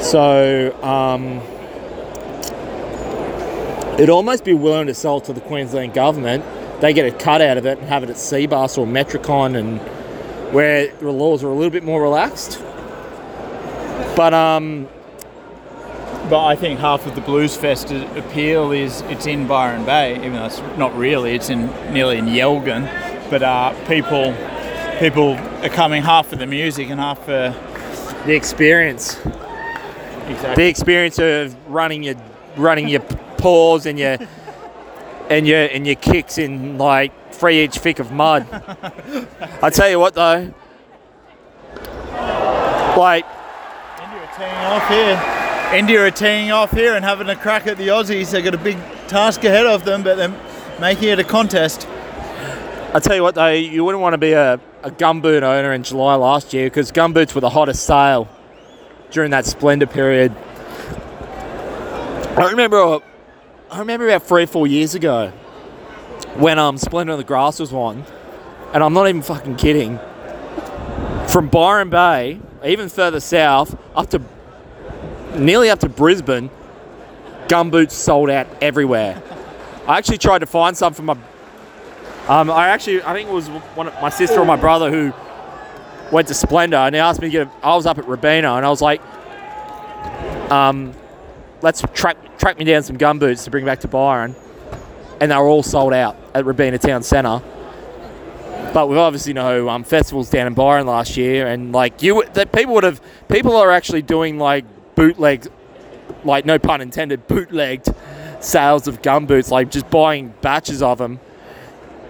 So, 0.02 0.76
um, 0.84 1.42
it'd 3.96 4.10
almost 4.10 4.44
be 4.44 4.54
willing 4.54 4.88
to 4.88 4.94
sell 4.94 5.22
to 5.22 5.34
the 5.34 5.42
Queensland 5.42 5.94
government. 5.94 6.44
They 6.82 6.94
get 6.94 7.06
a 7.06 7.12
cut 7.18 7.42
out 7.42 7.58
of 7.58 7.66
it 7.66 7.80
and 7.80 7.88
have 7.88 8.04
it 8.04 8.10
at 8.10 8.18
Cbus 8.18 8.78
or 8.78 8.86
Metricon, 8.86 9.56
and 9.58 9.80
where 10.54 10.94
the 10.98 11.12
laws 11.12 11.44
are 11.44 11.50
a 11.50 11.54
little 11.56 11.72
bit 11.72 11.84
more 11.84 12.02
relaxed. 12.02 12.62
But 14.16 14.34
um, 14.34 14.88
But 16.30 16.44
I 16.46 16.56
think 16.56 16.80
half 16.80 17.06
of 17.06 17.14
the 17.14 17.22
Blues 17.22 17.56
Fest 17.56 17.92
appeal 17.92 18.72
is 18.72 19.02
it's 19.04 19.28
in 19.28 19.48
Byron 19.48 19.86
Bay, 19.86 20.16
even 20.18 20.34
though 20.34 20.46
it's 20.46 20.60
not 20.76 20.96
really. 20.98 21.36
It's 21.36 21.50
in 21.50 21.68
nearly 21.94 22.18
in 22.18 22.26
Yelgun, 22.26 22.90
but 23.30 23.44
uh, 23.44 23.74
people 23.88 24.34
people 25.00 25.34
are 25.34 25.70
coming 25.70 26.02
half 26.02 26.28
for 26.28 26.36
the 26.36 26.48
music 26.48 26.90
and 26.90 27.00
half 27.00 27.20
for 27.20 27.54
the 28.26 28.36
experience, 28.36 29.18
exactly. 30.28 30.56
the 30.56 30.70
experience 30.70 31.20
of 31.20 31.56
running 31.68 32.04
your 32.04 32.16
running 32.58 32.88
your 32.88 33.02
paws 33.38 33.86
and 33.86 34.00
your 34.00 34.18
and 35.30 35.48
your 35.48 35.66
and 35.66 35.86
your 35.86 35.96
kicks 35.96 36.38
in 36.38 36.78
like 36.78 37.12
three 37.34 37.64
inch 37.64 37.78
thick 37.78 38.00
of 38.00 38.12
mud. 38.12 38.48
I 39.62 39.70
tell 39.70 39.90
you 39.90 40.00
what 40.00 40.14
though, 40.14 40.54
like 42.98 43.26
India 44.02 44.22
are 44.22 44.38
teeing 44.38 44.56
off 44.66 44.88
here. 44.88 45.42
India 45.74 46.06
are 46.06 46.12
teeing 46.12 46.52
off 46.52 46.72
here 46.72 46.96
and 46.96 47.04
having 47.04 47.28
a 47.30 47.36
crack 47.36 47.68
at 47.68 47.78
the 47.78 47.88
Aussies. 47.88 48.32
They've 48.32 48.44
got 48.44 48.54
a 48.54 48.58
big 48.58 48.78
task 49.08 49.44
ahead 49.44 49.66
of 49.66 49.84
them, 49.84 50.04
but 50.04 50.16
they're 50.16 50.34
making 50.80 51.10
it 51.10 51.20
a 51.20 51.24
contest. 51.24 51.88
I 52.94 53.00
tell 53.00 53.16
you 53.16 53.24
what 53.24 53.36
though, 53.36 53.52
you 53.52 53.84
wouldn't 53.84 54.02
want 54.02 54.14
to 54.14 54.18
be 54.18 54.32
a, 54.32 54.60
a 54.86 54.92
gumboot 54.92 55.42
owner 55.42 55.74
in 55.74 55.82
July 55.82 56.14
last 56.14 56.54
year 56.54 56.68
because 56.68 56.92
gumboots 56.92 57.34
were 57.34 57.42
the 57.42 57.50
hottest 57.50 57.88
sale 57.88 58.30
during 59.10 59.32
that 59.32 59.44
Splendour 59.44 59.88
period. 59.88 60.32
I 62.38 62.50
remember, 62.52 63.00
I 63.72 63.80
remember 63.80 64.08
about 64.08 64.22
three 64.22 64.44
or 64.44 64.48
four 64.48 64.68
years 64.68 64.94
ago 64.94 65.30
when 66.36 66.60
um 66.60 66.78
Splendour 66.78 67.14
of 67.14 67.18
the 67.18 67.24
Grass 67.24 67.60
was 67.60 67.74
on, 67.74 68.06
and 68.76 68.84
I'm 68.84 68.94
not 68.94 69.10
even 69.10 69.24
fucking 69.24 69.56
kidding. 69.56 69.98
From 71.30 71.48
Byron 71.48 71.90
Bay, 71.90 72.40
even 72.64 72.88
further 72.88 73.20
south, 73.20 73.76
up 73.96 74.12
to 74.12 74.22
nearly 75.36 75.72
up 75.72 75.80
to 75.80 75.90
Brisbane, 75.90 76.52
gumboots 77.48 77.92
sold 77.92 78.30
out 78.30 78.46
everywhere. 78.62 79.20
I 79.88 79.98
actually 79.98 80.20
tried 80.20 80.40
to 80.40 80.46
find 80.46 80.78
some 80.78 80.94
for 80.94 81.02
my 81.02 81.18
um, 82.28 82.50
I 82.50 82.70
actually, 82.70 83.04
I 83.04 83.14
think 83.14 83.30
it 83.30 83.34
was 83.34 83.48
one 83.48 83.88
of 83.88 83.94
my 84.02 84.10
sister 84.10 84.40
or 84.40 84.46
my 84.46 84.56
brother 84.56 84.90
who 84.90 85.14
went 86.12 86.28
to 86.30 86.34
Splendour, 86.34 86.80
and 86.80 86.96
they 86.96 87.00
asked 87.00 87.22
me 87.22 87.28
to 87.28 87.32
get. 87.32 87.48
A, 87.48 87.52
I 87.66 87.76
was 87.76 87.86
up 87.86 88.00
at 88.00 88.08
Robina, 88.08 88.54
and 88.56 88.66
I 88.66 88.70
was 88.70 88.82
like, 88.82 89.02
um, 90.52 90.94
"Let's 91.62 91.84
track 91.94 92.18
track 92.40 92.58
me 92.58 92.66
down 92.66 92.82
some 92.82 92.98
gum 92.98 93.20
boots 93.20 93.44
to 93.46 93.52
bring 93.52 93.64
back 93.64 93.82
to 93.82 93.88
Byron," 93.88 94.36
and 95.22 95.32
they 95.32 95.36
were 95.36 95.48
all 95.48 95.62
sold 95.62 95.94
out 95.94 96.18
at 96.34 96.46
Robina 96.46 96.80
Town 96.80 97.04
Centre. 97.04 97.42
But 98.74 98.90
we 98.90 98.98
obviously 98.98 99.34
know 99.34 99.70
um, 99.70 99.84
festivals 99.84 100.30
down 100.32 100.48
in 100.48 100.56
Byron 100.56 100.88
last 100.88 101.18
year, 101.18 101.46
and 101.46 101.72
like 101.72 102.02
you, 102.02 102.24
that 102.34 102.52
people 102.52 102.74
would 102.74 102.84
have, 102.84 103.02
people 103.30 103.56
are 103.56 103.70
actually 103.70 104.02
doing 104.02 104.40
like 104.40 104.66
bootleg, 104.96 105.48
like 106.24 106.46
no 106.46 106.58
pun 106.58 106.82
intended, 106.82 107.28
bootlegged 107.28 107.88
sales 108.40 108.88
of 108.88 109.04
gum 109.04 109.28
boots, 109.28 109.52
like 109.52 109.70
just 109.70 109.90
buying 109.92 110.34
batches 110.42 110.82
of 110.82 110.98
them 110.98 111.20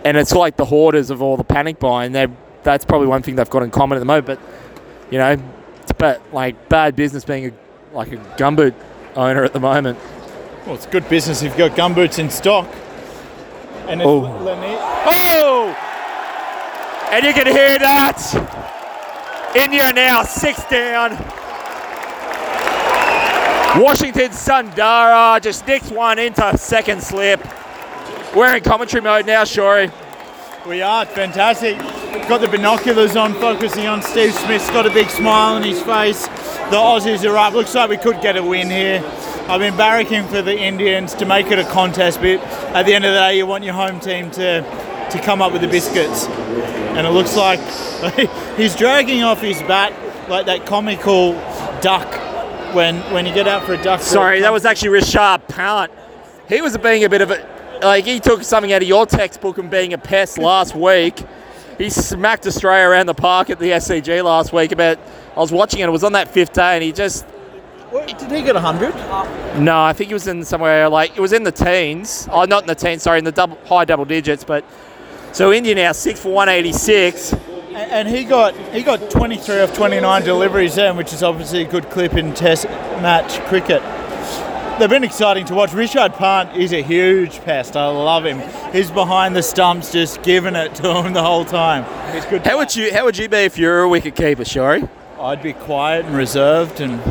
and 0.06 0.16
it's 0.16 0.34
like 0.34 0.56
the 0.56 0.66
hoarders 0.66 1.10
of 1.10 1.22
all 1.22 1.36
the 1.36 1.44
panic 1.44 1.80
buying. 1.80 2.14
They 2.14 2.28
that's 2.64 2.86
probably 2.86 3.08
one 3.08 3.22
thing 3.22 3.36
they've 3.36 3.50
got 3.50 3.64
in 3.64 3.72
common 3.72 3.98
at 3.98 4.00
the 4.00 4.06
moment. 4.06 4.28
But 4.28 4.40
you 5.12 5.18
know, 5.18 5.38
it's 5.82 5.92
bad, 5.92 6.22
like 6.32 6.70
bad 6.70 6.96
business 6.96 7.26
being 7.26 7.48
a, 7.48 7.96
like 7.96 8.12
a 8.12 8.18
gumboot 8.38 8.74
owner 9.16 9.44
at 9.44 9.52
the 9.52 9.60
moment. 9.60 10.00
Well, 10.66 10.76
it's 10.76 10.86
good 10.86 11.10
business 11.10 11.42
if 11.42 11.50
you've 11.50 11.58
got 11.58 11.78
gumboots 11.78 12.20
in 12.20 12.30
stock. 12.30 12.68
And 13.88 14.00
it's 14.02 14.08
Oh. 14.08 14.26
Oh, 15.08 15.76
and 17.12 17.26
you 17.26 17.34
can 17.34 17.48
hear 17.48 17.78
that. 17.80 18.22
India 19.56 19.92
now 19.94 20.24
six 20.24 20.64
down. 20.66 21.12
Washington 23.82 24.30
Sundar 24.32 25.42
just 25.42 25.68
nicks 25.68 25.92
one 25.92 26.20
into 26.20 26.58
second 26.58 27.02
slip. 27.02 27.46
We're 28.36 28.58
in 28.58 28.64
commentary 28.64 29.02
mode 29.02 29.26
now, 29.26 29.46
Shory. 29.46 29.90
We 30.68 30.82
are 30.82 31.06
fantastic. 31.06 31.78
Got 32.28 32.42
the 32.42 32.50
binoculars 32.50 33.16
on, 33.16 33.34
focusing 33.36 33.88
on 33.88 34.02
Steve 34.02 34.34
Smith's 34.34 34.70
got 34.72 34.86
a 34.86 34.90
big 34.90 35.10
smile 35.10 35.54
on 35.54 35.64
his 35.64 35.82
face. 35.82 36.28
The 36.28 36.76
Aussies 36.76 37.24
are 37.24 37.38
up. 37.38 37.54
Looks 37.54 37.74
like 37.74 37.90
we 37.90 37.96
could 37.96 38.20
get 38.22 38.36
a 38.36 38.44
win 38.44 38.70
here. 38.70 39.02
I've 39.48 39.62
been 39.62 39.76
barracking 39.76 40.28
for 40.28 40.42
the 40.42 40.58
Indians 40.58 41.14
to 41.14 41.26
make 41.26 41.50
it 41.50 41.60
a 41.60 41.64
contest, 41.64 42.20
but 42.20 42.42
at 42.76 42.86
the 42.86 42.94
end 42.94 43.06
of 43.06 43.14
the 43.14 43.20
day, 43.20 43.38
you 43.38 43.46
want 43.46 43.64
your 43.64 43.74
home 43.74 44.02
team 44.02 44.30
to 44.32 44.64
to 45.12 45.20
come 45.20 45.42
up 45.42 45.54
with 45.54 45.62
the 45.62 45.70
biscuits. 45.70 46.26
And 46.26 47.08
it 47.08 47.12
looks 47.12 47.38
like 47.38 47.62
he's 48.58 48.76
dragging 48.76 49.24
off 49.24 49.40
his 49.40 49.62
bat 49.62 49.94
like 50.30 50.48
that 50.48 50.66
comical 50.66 51.32
duck 51.80 52.12
when 52.76 52.98
when 53.14 53.26
you 53.26 53.34
get 53.34 53.48
out 53.48 53.64
for 53.64 53.76
a 53.76 53.82
duck. 53.82 54.02
Sorry, 54.02 54.42
that 54.42 54.52
was 54.52 54.66
actually 54.66 54.90
Richard 54.90 55.48
Pallett. 55.48 55.92
He 56.50 56.62
was 56.62 56.78
being 56.78 57.06
a 57.06 57.10
bit 57.10 57.22
of 57.22 57.32
a 57.32 57.55
like 57.82 58.06
he 58.06 58.20
took 58.20 58.44
something 58.44 58.72
out 58.74 58.82
of 58.82 58.88
your 58.88 59.06
textbook 59.06 59.58
and 59.58 59.70
being 59.70 59.94
a 59.94 59.98
pest 59.98 60.38
last 60.38 60.76
week. 60.76 61.24
He 61.78 61.90
smacked 61.90 62.48
Australia 62.48 62.88
around 62.88 63.08
the 63.08 63.14
park 63.14 63.50
at 63.50 63.60
the 63.60 63.72
SCG 63.72 64.24
last 64.24 64.54
week. 64.54 64.72
About 64.72 64.98
I 65.36 65.40
was 65.40 65.52
watching 65.52 65.82
it. 65.82 65.88
It 65.88 65.92
was 65.92 66.04
on 66.04 66.14
that 66.14 66.30
fifth 66.30 66.54
day, 66.54 66.76
and 66.76 66.84
he 66.84 66.92
just 66.92 67.26
did 68.08 68.32
he 68.32 68.42
get 68.42 68.56
hundred? 68.56 68.94
no. 69.62 69.82
I 69.82 69.94
think 69.94 70.10
he 70.10 70.14
was 70.14 70.28
in 70.28 70.44
somewhere 70.44 70.90
like 70.90 71.16
it 71.16 71.20
was 71.20 71.34
in 71.34 71.44
the 71.44 71.52
teens. 71.52 72.28
Oh, 72.32 72.46
not 72.46 72.64
in 72.64 72.68
the 72.68 72.76
teens. 72.76 73.04
Sorry, 73.04 73.20
in 73.20 73.26
the 73.26 73.32
double 73.32 73.58
high 73.66 73.86
double 73.86 74.06
digits. 74.06 74.44
But 74.44 74.66
so 75.32 75.52
India 75.52 75.76
now 75.76 75.92
six 75.92 76.20
for 76.20 76.32
one 76.34 76.50
eighty 76.50 76.74
six. 76.74 77.34
And 77.74 78.08
he 78.08 78.24
got 78.24 78.56
he 78.74 78.84
got 78.84 79.10
23 79.10 79.60
of 79.60 79.74
29 79.74 80.24
deliveries 80.24 80.76
then, 80.76 80.96
which 80.96 81.12
is 81.12 81.22
obviously 81.22 81.64
a 81.64 81.68
good 81.68 81.90
clip 81.90 82.14
in 82.14 82.34
Test 82.34 82.66
match 83.02 83.38
cricket. 83.48 83.82
They've 84.80 84.90
been 84.90 85.06
exciting 85.06 85.46
to 85.46 85.56
watch. 85.56 85.70
Rishabh 85.70 86.18
Pant 86.18 86.58
is 86.58 86.74
a 86.74 86.82
huge 86.82 87.40
pest. 87.42 87.78
I 87.78 87.88
love 87.88 88.26
him. 88.26 88.42
He's 88.74 88.92
behind 88.92 89.34
the 89.34 89.42
stumps, 89.42 89.94
just 89.94 90.22
giving 90.22 90.54
it 90.54 90.76
to 90.76 91.02
him 91.02 91.14
the 91.14 91.24
whole 91.24 91.46
time. 91.46 91.86
He's 92.14 92.26
good. 92.26 92.46
How 92.46 92.58
would 92.58 92.76
you 92.76 92.94
How 92.94 93.06
would 93.06 93.18
you 93.18 93.30
be 93.30 93.38
if 93.38 93.58
you're 93.58 93.84
a 93.84 93.90
wicket 93.90 94.16
keeper, 94.16 94.44
Shori? 94.44 94.90
I'd 95.18 95.42
be 95.42 95.54
quiet 95.54 96.06
and 96.06 96.16
reserved 96.16 96.82
and 96.82 97.02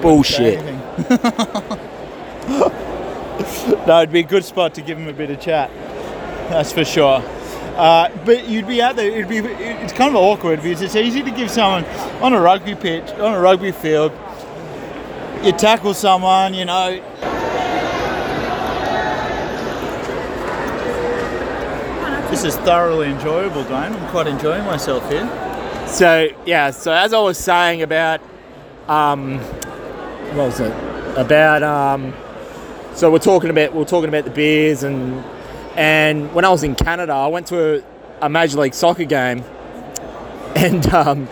Bullshit. 0.00 0.64
no, 3.86 4.00
it'd 4.00 4.12
be 4.12 4.20
a 4.20 4.24
good 4.24 4.44
spot 4.44 4.74
to 4.74 4.80
give 4.82 4.98
him 4.98 5.06
a 5.06 5.12
bit 5.12 5.30
of 5.30 5.40
chat. 5.40 5.70
That's 6.48 6.72
for 6.72 6.84
sure. 6.84 7.22
Uh, 7.76 8.10
but 8.24 8.48
you'd 8.48 8.66
be 8.66 8.82
out 8.82 8.96
there. 8.96 9.08
It'd 9.08 9.28
be. 9.28 9.38
It's 9.38 9.92
kind 9.92 10.10
of 10.10 10.16
awkward 10.16 10.62
because 10.62 10.82
it's 10.82 10.96
easy 10.96 11.22
to 11.22 11.30
give 11.30 11.50
someone 11.50 11.84
on 12.20 12.32
a 12.32 12.40
rugby 12.40 12.74
pitch, 12.74 13.10
on 13.12 13.34
a 13.34 13.40
rugby 13.40 13.70
field. 13.70 14.12
You 15.42 15.50
tackle 15.50 15.92
someone, 15.92 16.54
you 16.54 16.64
know. 16.64 17.02
This 22.30 22.44
is 22.44 22.56
thoroughly 22.58 23.08
enjoyable, 23.08 23.64
Duane. 23.64 23.92
I'm 23.92 24.10
quite 24.10 24.28
enjoying 24.28 24.64
myself 24.64 25.10
here. 25.10 25.26
So 25.88 26.28
yeah, 26.46 26.70
so 26.70 26.92
as 26.92 27.12
I 27.12 27.18
was 27.18 27.38
saying 27.38 27.82
about, 27.82 28.20
um, 28.86 29.40
what 30.36 30.46
was 30.46 30.60
it? 30.60 30.72
About 31.16 31.64
um, 31.64 32.14
so 32.94 33.10
we're 33.10 33.18
talking 33.18 33.50
about 33.50 33.74
we're 33.74 33.84
talking 33.84 34.08
about 34.08 34.24
the 34.24 34.30
beers 34.30 34.84
and 34.84 35.24
and 35.74 36.32
when 36.32 36.44
I 36.44 36.50
was 36.50 36.62
in 36.62 36.76
Canada, 36.76 37.14
I 37.14 37.26
went 37.26 37.48
to 37.48 37.78
a, 37.78 37.84
a 38.26 38.28
major 38.28 38.60
league 38.60 38.74
soccer 38.74 39.04
game, 39.04 39.42
and 40.54 40.86
um, 40.94 41.26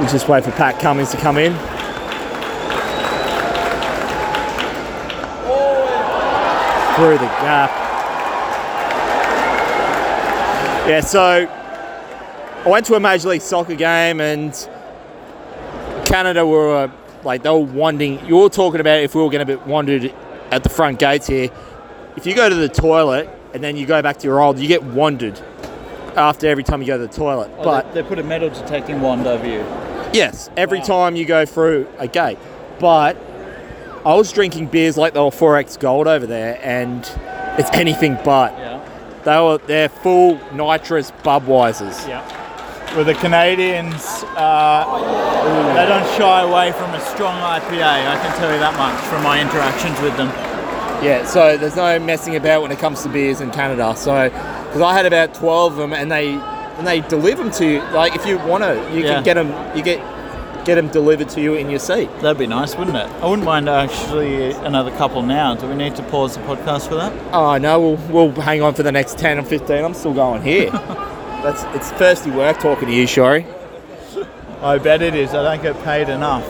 we 0.00 0.06
just 0.06 0.30
wait 0.30 0.44
for 0.44 0.52
Pat 0.52 0.80
Cummins 0.80 1.10
to 1.10 1.18
come 1.18 1.36
in. 1.36 1.52
Through 6.98 7.18
the 7.18 7.26
gap. 7.26 7.70
Yeah, 10.88 11.00
so 11.00 11.20
I 12.64 12.68
went 12.68 12.86
to 12.86 12.94
a 12.94 13.00
Major 13.00 13.28
League 13.28 13.40
Soccer 13.42 13.76
game 13.76 14.20
and 14.20 14.52
Canada 16.06 16.44
were 16.44 16.74
uh, 16.76 16.90
like 17.22 17.42
they 17.44 17.50
were 17.50 17.58
wandering. 17.60 18.24
You 18.26 18.38
were 18.38 18.48
talking 18.48 18.80
about 18.80 18.98
if 19.00 19.14
we 19.14 19.22
were 19.22 19.30
going 19.30 19.46
to 19.46 19.56
be 19.58 19.62
wandered 19.70 20.12
at 20.50 20.62
the 20.64 20.68
front 20.70 20.98
gates 20.98 21.28
here. 21.28 21.50
If 22.16 22.26
you 22.26 22.34
go 22.34 22.48
to 22.48 22.54
the 22.54 22.68
toilet 22.68 23.28
and 23.54 23.62
then 23.62 23.76
you 23.76 23.86
go 23.86 24.02
back 24.02 24.16
to 24.18 24.26
your 24.26 24.40
old, 24.40 24.58
you 24.58 24.66
get 24.66 24.82
wandered 24.82 25.38
after 26.16 26.48
every 26.48 26.64
time 26.64 26.80
you 26.80 26.86
go 26.88 26.98
to 26.98 27.06
the 27.06 27.12
toilet. 27.12 27.48
Oh, 27.58 27.64
but 27.64 27.94
they, 27.94 28.02
they 28.02 28.08
put 28.08 28.18
a 28.18 28.24
metal 28.24 28.48
detecting 28.48 29.00
wand 29.02 29.24
over 29.26 29.46
you. 29.46 29.60
yes, 30.12 30.50
every 30.56 30.78
Wow. 30.80 30.84
time 30.86 31.16
you 31.16 31.26
go 31.26 31.46
through 31.46 31.86
a 31.98 32.08
gate. 32.08 32.38
But 32.80 33.16
I 34.08 34.14
was 34.14 34.32
drinking 34.32 34.68
beers 34.68 34.96
like 34.96 35.12
they 35.12 35.20
were 35.20 35.26
XXXX 35.28 35.80
gold 35.80 36.06
over 36.08 36.26
there, 36.26 36.58
and 36.62 37.00
it's 37.58 37.68
anything 37.74 38.16
but. 38.24 38.56
Yeah. 38.56 38.82
They 39.24 39.36
were 39.38 39.58
they're 39.58 39.90
full 39.90 40.36
nitrous 40.54 41.10
Budweisers. 41.22 42.08
Yeah. 42.08 42.24
With 42.96 43.06
the 43.08 43.12
Canadians, 43.12 44.24
uh, 44.34 45.74
they 45.76 45.84
don't 45.84 46.06
shy 46.16 46.40
away 46.40 46.72
from 46.72 46.94
a 46.94 47.00
strong 47.02 47.34
IPA. 47.38 47.82
I 47.82 48.16
can 48.22 48.34
tell 48.38 48.50
you 48.50 48.58
that 48.60 48.78
much 48.78 48.98
from 49.10 49.22
my 49.22 49.42
interactions 49.42 50.00
with 50.00 50.16
them. 50.16 50.28
Yeah, 51.04 51.26
so 51.26 51.58
there's 51.58 51.76
no 51.76 51.98
messing 51.98 52.34
about 52.34 52.62
when 52.62 52.72
it 52.72 52.78
comes 52.78 53.02
to 53.02 53.10
beers 53.10 53.42
in 53.42 53.50
Canada. 53.50 53.94
So, 53.94 54.30
because 54.30 54.80
I 54.80 54.94
had 54.94 55.04
about 55.04 55.34
twelve 55.34 55.72
of 55.72 55.78
them, 55.78 55.92
and 55.92 56.10
they 56.10 56.30
and 56.78 56.86
they 56.86 57.02
deliver 57.02 57.42
them 57.42 57.52
to 57.52 57.66
you. 57.66 57.80
Like 57.92 58.16
if 58.16 58.24
you 58.24 58.38
want 58.38 58.64
to, 58.64 58.74
you 58.90 59.04
Yeah. 59.04 59.16
can 59.16 59.22
get 59.22 59.34
them. 59.34 59.76
You 59.76 59.82
get 59.82 60.00
get 60.68 60.74
them 60.74 60.88
delivered 60.88 61.30
to 61.30 61.40
you 61.40 61.54
in 61.54 61.70
your 61.70 61.78
seat. 61.78 62.10
That'd 62.20 62.36
be 62.36 62.46
nice, 62.46 62.76
wouldn't 62.76 62.98
it? 62.98 63.08
I 63.22 63.26
wouldn't 63.26 63.46
mind 63.46 63.70
actually 63.70 64.50
another 64.52 64.90
couple 64.98 65.22
now. 65.22 65.54
Do 65.54 65.66
we 65.66 65.74
need 65.74 65.96
to 65.96 66.02
pause 66.02 66.36
the 66.36 66.42
podcast 66.42 66.88
for 66.88 66.96
that? 66.96 67.10
Oh 67.32 67.56
no, 67.56 67.80
we'll 67.80 67.96
we'll 68.12 68.42
hang 68.42 68.60
on 68.60 68.74
for 68.74 68.82
the 68.82 68.92
next 68.92 69.16
ten 69.16 69.38
or 69.38 69.44
fifteen. 69.44 69.82
I'm 69.82 69.94
still 69.94 70.12
going 70.12 70.42
here. 70.42 70.70
That's 71.42 71.62
it's 71.74 71.90
thirsty 71.92 72.30
work 72.30 72.58
talking 72.60 72.86
to 72.86 72.94
you, 72.94 73.04
Shori. 73.04 73.46
I 74.60 74.76
bet 74.76 75.00
it 75.00 75.14
is. 75.14 75.30
I 75.30 75.42
don't 75.42 75.62
get 75.62 75.82
paid 75.84 76.10
enough. 76.10 76.44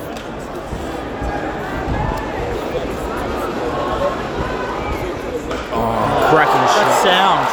Oh, 5.71 6.29
Cracking 6.33 6.67
That 6.75 7.03
sound. 7.05 7.47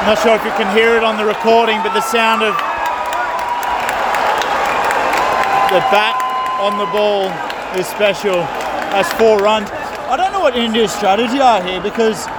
I'm 0.00 0.06
not 0.12 0.18
sure 0.22 0.34
if 0.34 0.44
you 0.44 0.50
can 0.62 0.76
hear 0.76 0.94
it 0.98 1.04
on 1.04 1.16
the 1.16 1.24
recording, 1.24 1.78
but 1.82 1.94
the 1.94 2.02
sound 2.02 2.42
of 2.42 2.54
the 5.74 5.82
bat 5.90 6.14
on 6.62 6.78
the 6.78 6.86
ball 6.94 7.26
is 7.74 7.82
special. 7.90 8.38
That's 8.94 9.10
four 9.18 9.42
runs. 9.42 9.66
I 10.06 10.14
don't 10.14 10.30
know 10.30 10.38
what 10.38 10.54
India's 10.54 10.94
strategy 10.94 11.40
are 11.40 11.58
here 11.58 11.82
because 11.82 12.30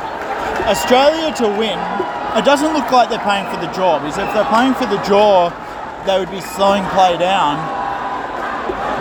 Australia 0.71 1.35
to 1.43 1.47
win, 1.59 1.75
it 2.39 2.47
doesn't 2.47 2.71
look 2.71 2.87
like 2.95 3.11
they're 3.11 3.27
paying 3.27 3.43
for 3.51 3.59
the 3.59 3.67
draw. 3.75 3.99
Because 3.99 4.23
if 4.23 4.31
they're 4.31 4.47
paying 4.55 4.71
for 4.73 4.87
the 4.87 5.03
draw, 5.03 5.51
they 6.07 6.15
would 6.15 6.31
be 6.31 6.39
slowing 6.39 6.87
play 6.95 7.19
down. 7.19 7.59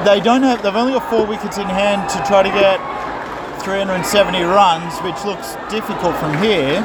They 0.02 0.18
don't 0.18 0.42
have. 0.42 0.66
They've 0.66 0.74
only 0.74 0.98
got 0.98 1.08
four 1.08 1.24
wickets 1.24 1.58
in 1.58 1.70
hand 1.70 2.10
to 2.10 2.18
try 2.26 2.42
to 2.42 2.50
get 2.50 2.82
370 3.62 4.42
runs, 4.42 4.98
which 5.06 5.22
looks 5.22 5.54
difficult 5.70 6.18
from 6.18 6.34
here. 6.42 6.82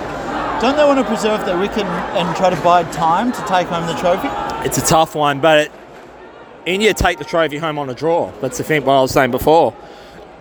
Don't 0.62 0.78
they 0.78 0.86
want 0.86 1.02
to 1.02 1.06
preserve 1.06 1.46
their 1.50 1.58
wicket 1.58 1.90
and 2.14 2.30
try 2.38 2.54
to 2.54 2.62
bide 2.62 2.94
time 2.94 3.32
to 3.32 3.42
take 3.50 3.66
home 3.74 3.88
the 3.90 3.98
trophy? 3.98 4.30
It's 4.62 4.78
a 4.78 4.86
tough 4.86 5.16
one, 5.16 5.42
but 5.42 5.66
it, 5.66 5.72
India 6.70 6.94
take 6.94 7.18
the 7.18 7.26
trophy 7.26 7.58
home 7.58 7.78
on 7.80 7.90
a 7.90 7.94
draw. 7.96 8.32
That's 8.42 8.58
the 8.58 8.64
thing. 8.64 8.86
What 8.86 8.94
I 8.94 9.02
was 9.02 9.12
saying 9.12 9.32
before. 9.32 9.74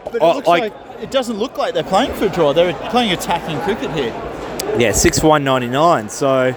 But 0.04 0.14
it 0.16 0.22
Oh, 0.22 0.34
looks 0.36 0.46
like- 0.48 0.62
like, 0.62 0.72
it 1.02 1.10
doesn't 1.10 1.38
look 1.38 1.56
like 1.58 1.74
they're 1.74 1.82
playing 1.82 2.12
for 2.14 2.26
a 2.26 2.28
draw. 2.28 2.52
They're 2.52 2.72
playing 2.90 3.12
attacking 3.12 3.60
cricket 3.60 3.90
here. 3.92 4.12
Yeah, 4.78 4.92
six 4.92 5.18
for 5.18 5.28
one 5.28 5.44
ninety 5.44 5.68
nine. 5.68 6.08
So, 6.08 6.54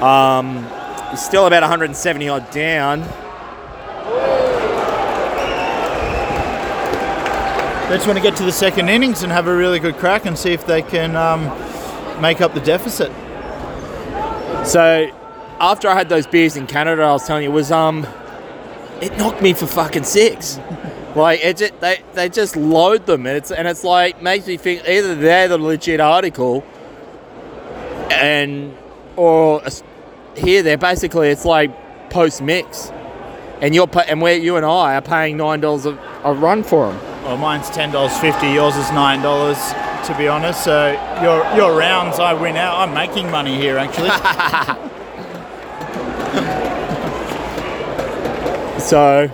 um, 0.00 0.66
he's 1.10 1.22
still 1.24 1.46
about 1.46 1.62
170 1.62 2.28
odd 2.28 2.50
down. 2.50 3.02
They 7.88 7.96
just 7.96 8.06
want 8.06 8.18
to 8.18 8.22
get 8.22 8.36
to 8.36 8.44
the 8.44 8.52
second 8.52 8.88
innings 8.88 9.24
and 9.24 9.32
have 9.32 9.48
a 9.48 9.54
really 9.56 9.80
good 9.80 9.96
crack 9.96 10.24
and 10.24 10.38
see 10.38 10.52
if 10.52 10.64
they 10.64 10.80
can 10.80 11.16
um, 11.16 11.42
make 12.20 12.40
up 12.40 12.54
the 12.54 12.60
deficit. 12.60 13.10
So, 14.64 15.08
after 15.58 15.88
I 15.88 15.94
had 15.94 16.08
those 16.08 16.24
beers 16.26 16.56
in 16.56 16.68
Canada, 16.68 17.02
I 17.02 17.10
was 17.12 17.26
telling 17.26 17.42
you, 17.42 17.50
it 17.50 17.52
was 17.52 17.72
um, 17.72 18.06
it 19.00 19.16
knocked 19.16 19.42
me 19.42 19.52
for 19.52 19.66
fucking 19.66 20.04
six. 20.04 20.58
like 21.16 21.40
it, 21.44 21.56
just, 21.56 21.80
they 21.80 22.02
they 22.14 22.28
just 22.28 22.56
load 22.56 23.06
them, 23.06 23.26
and 23.26 23.36
it's 23.36 23.50
and 23.50 23.66
it's 23.66 23.84
like 23.84 24.22
makes 24.22 24.46
me 24.46 24.56
think 24.56 24.86
either 24.88 25.14
they're 25.14 25.48
the 25.48 25.58
legit 25.58 26.00
article, 26.00 26.64
and 28.10 28.76
or 29.16 29.62
here 30.36 30.62
they're 30.62 30.78
basically 30.78 31.28
it's 31.28 31.44
like 31.44 31.70
post 32.10 32.42
mix, 32.42 32.90
and 33.60 33.74
you're 33.74 33.88
and 34.06 34.20
where 34.20 34.36
you 34.36 34.56
and 34.56 34.66
I 34.66 34.96
are 34.96 35.02
paying 35.02 35.36
nine 35.36 35.60
dollars 35.60 35.86
a 35.86 35.98
a 36.24 36.32
run 36.32 36.62
for 36.62 36.92
them. 36.92 37.00
Well, 37.24 37.36
mine's 37.36 37.70
ten 37.70 37.90
dollars 37.92 38.16
fifty. 38.18 38.48
Yours 38.48 38.76
is 38.76 38.90
nine 38.92 39.22
dollars. 39.22 39.58
To 40.06 40.16
be 40.16 40.28
honest, 40.28 40.64
so 40.64 40.92
your 41.22 41.44
your 41.54 41.78
rounds, 41.78 42.18
I 42.18 42.32
win 42.32 42.56
out. 42.56 42.78
I'm 42.78 42.94
making 42.94 43.30
money 43.30 43.56
here 43.56 43.76
actually. 43.78 44.08
So. 48.80 49.30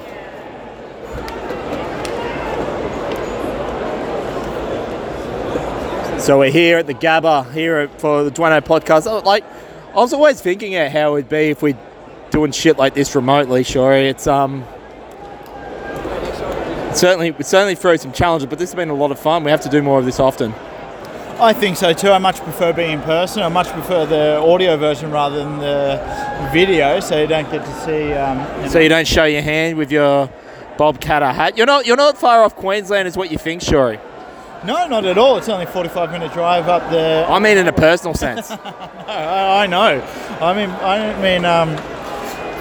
So 6.18 6.40
we're 6.40 6.50
here 6.50 6.78
at 6.78 6.87
the 6.88 6.94
Gabba 6.94 7.52
here 7.52 7.88
for 7.98 8.24
the 8.24 8.30
Duane-O 8.32 8.61
podcast. 8.62 9.06
Oh, 9.06 9.20
Like, 9.24 9.44
I 9.90 9.96
was 9.96 10.12
always 10.12 10.40
thinking 10.40 10.74
at 10.74 10.90
how 10.90 11.11
it 11.11 11.12
would 11.12 11.28
be 11.28 11.50
if 11.50 11.62
we're 11.62 11.78
doing 12.30 12.50
shit 12.50 12.76
like 12.78 12.94
this 12.94 13.14
remotely. 13.14 13.62
Sure, 13.62 13.92
it's 13.92 14.26
um 14.26 14.64
certainly 16.92 17.35
certainly 17.42 17.76
throws 17.76 18.02
some 18.02 18.12
challenges, 18.12 18.48
but 18.48 18.59
this 18.59 18.70
has 18.70 18.74
been 18.74 18.90
a 18.90 18.94
lot 18.94 19.12
of 19.12 19.18
fun. 19.20 19.44
We 19.44 19.50
have 19.52 19.61
to 19.61 19.68
do 19.68 19.82
more 19.82 19.98
of 20.00 20.04
this 20.04 20.18
often. 20.18 20.52
I 21.38 21.53
think 21.53 21.77
so 21.77 21.92
too. 21.92 22.11
I 22.11 22.18
much 22.18 22.40
prefer 22.40 22.72
being 22.72 22.92
in 22.92 23.03
person. 23.03 23.43
I 23.43 23.49
much 23.49 23.68
prefer 23.68 24.07
the 24.07 24.37
audio 24.39 24.76
version 24.76 25.11
rather 25.11 25.37
than 25.37 25.59
the 25.59 26.49
video, 26.53 26.99
so 27.01 27.20
you 27.20 27.26
don't 27.26 27.51
get 27.51 27.64
to 27.64 27.80
see. 27.84 28.12
Um, 28.14 28.68
So 28.70 28.78
you 28.78 28.89
don't 28.89 29.07
show 29.07 29.24
your 29.24 29.43
hand 29.43 29.76
with 29.76 29.93
your 29.93 30.30
Bob 30.78 30.99
Katter 30.99 31.32
hat. 31.34 31.57
You're 31.57 31.66
not 31.66 31.87
you're 31.87 31.97
not 31.97 32.16
far 32.16 32.43
off 32.43 32.57
Queensland, 32.57 33.07
is 33.07 33.16
what 33.16 33.30
you 33.30 33.37
think, 33.39 33.61
Shori. 33.61 34.01
no, 34.64 34.87
not 34.89 35.05
at 35.05 35.18
all. 35.18 35.37
It's 35.37 35.49
only 35.51 35.64
a 35.64 35.68
45 35.68 36.11
minute 36.11 36.32
drive 36.32 36.68
up 36.68 36.91
there. 36.91 37.26
I 37.26 37.39
mean 37.39 37.59
in 37.59 37.68
a 37.68 37.72
personal 37.72 38.14
sense. 38.14 38.51
I, 39.07 39.64
I 39.64 39.66
know. 39.66 40.03
I 40.41 40.55
mean, 40.55 40.70
I 40.70 40.99
don't 40.99 41.20
mean 41.22 41.45
um, 41.45 41.76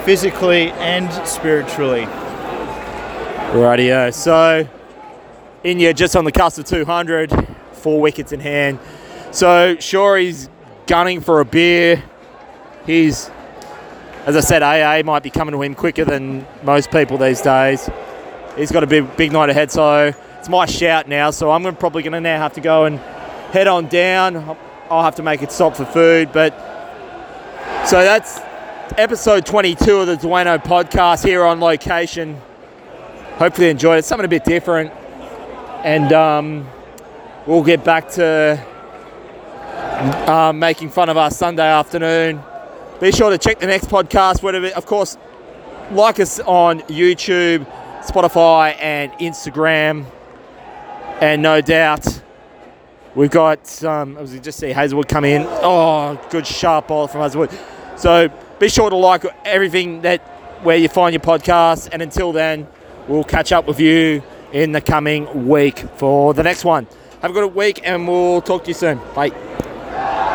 physically 0.04 0.72
and 0.72 1.10
spiritually. 1.26 2.08
Rightio. 3.54 4.14
So, 4.14 4.60
in 4.60 4.68
India 5.72 5.94
just 5.94 6.16
on 6.18 6.26
the 6.26 6.32
cusp 6.32 6.60
of 6.60 6.66
200, 6.66 7.55
four 7.86 8.02
wickets 8.02 8.32
in 8.32 8.40
hand. 8.40 8.80
So, 9.30 9.76
sure, 9.80 10.18
he's 10.18 10.50
gunning 10.88 11.22
for 11.22 11.40
a 11.40 11.46
beer. 11.46 12.04
He's, 12.88 13.30
as 14.26 14.36
I 14.36 14.40
said, 14.40 14.64
AA 14.64 15.04
might 15.04 15.22
be 15.22 15.30
coming 15.30 15.54
to 15.54 15.62
him 15.62 15.76
quicker 15.76 16.04
than 16.04 16.48
most 16.64 16.90
people 16.90 17.20
these 17.20 17.42
days. 17.42 17.88
He's 18.58 18.72
got 18.72 18.82
a 18.82 18.88
big, 18.88 19.16
big 19.18 19.32
night 19.32 19.52
ahead. 19.52 19.70
So, 19.70 20.12
it's 20.40 20.50
my 20.50 20.66
shout 20.66 21.08
now, 21.08 21.30
so 21.30 21.52
I'm 21.52 21.76
probably 21.76 22.02
going 22.02 22.14
to 22.14 22.22
now 22.22 22.40
have 22.40 22.54
to 22.54 22.62
go 22.62 22.86
and 22.86 22.98
head 23.52 23.68
on 23.68 23.88
down. 23.88 24.58
I'll 24.90 25.04
have 25.04 25.18
to 25.18 25.24
make 25.24 25.44
it 25.44 25.52
stop 25.52 25.76
for 25.76 25.86
food, 25.86 26.32
but 26.34 26.58
so 27.86 28.02
that's 28.04 28.40
episode 28.98 29.46
22 29.46 29.98
of 29.98 30.08
the 30.08 30.16
Duane-O 30.16 30.58
podcast 30.58 31.24
here 31.24 31.44
on 31.44 31.60
location. 31.60 32.42
Hopefully, 33.38 33.70
enjoyed 33.70 34.00
it. 34.00 34.06
Something 34.06 34.26
a 34.26 34.28
bit 34.28 34.44
different, 34.44 34.92
and 35.84 36.12
um, 36.14 36.68
we'll 37.46 37.64
get 37.64 37.84
back 37.84 38.10
to 38.12 38.64
uh, 40.28 40.54
making 40.54 40.90
fun 40.90 41.10
of 41.10 41.18
our 41.18 41.32
Sunday 41.32 41.68
afternoon. 41.68 42.42
Be 43.00 43.12
sure 43.12 43.30
to 43.30 43.38
check 43.38 43.60
the 43.60 43.68
next 43.68 43.86
podcast. 43.90 44.42
Whatever, 44.42 44.68
of 44.68 44.86
course, 44.86 45.18
like 45.92 46.20
us 46.20 46.40
on 46.40 46.82
YouTube, 46.82 47.66
Spotify, 48.02 48.76
and 48.80 49.12
Instagram. 49.14 50.06
And 51.22 51.42
no 51.42 51.62
doubt, 51.62 52.22
we've 53.16 53.30
got, 53.30 53.84
um, 53.84 54.18
as 54.18 54.34
you 54.34 54.40
just 54.40 54.60
see 54.60 54.72
Hazlewood 54.72 55.08
come 55.08 55.26
in. 55.26 55.46
Oh, 55.48 56.20
good 56.30 56.48
sharp 56.48 56.88
ball 56.88 57.08
from 57.08 57.22
Hazlewood. 57.22 57.52
So 57.96 58.30
be 58.60 58.70
sure 58.70 58.90
to 58.90 58.96
like 58.96 59.26
everything 59.46 60.02
that 60.02 60.22
where 60.64 60.78
you 60.78 60.90
find 60.90 61.14
your 61.14 61.22
podcast. 61.22 61.90
And 61.92 62.02
until 62.02 62.32
then, 62.32 62.68
we'll 63.08 63.24
catch 63.24 63.52
up 63.52 63.68
with 63.68 63.80
you 63.80 64.24
in 64.52 64.72
the 64.72 64.82
coming 64.82 65.48
week 65.48 65.80
for 65.98 66.34
the 66.34 66.44
next 66.44 66.66
one. 66.66 66.88
Have 67.26 67.36
a 67.36 67.42
good 67.42 67.56
week, 67.56 67.82
and 67.84 68.08
we'll 68.08 68.40
talk 68.40 68.66
to 68.66 68.68
you 68.68 68.76
soon. 68.76 69.00
Bye. 69.16 69.32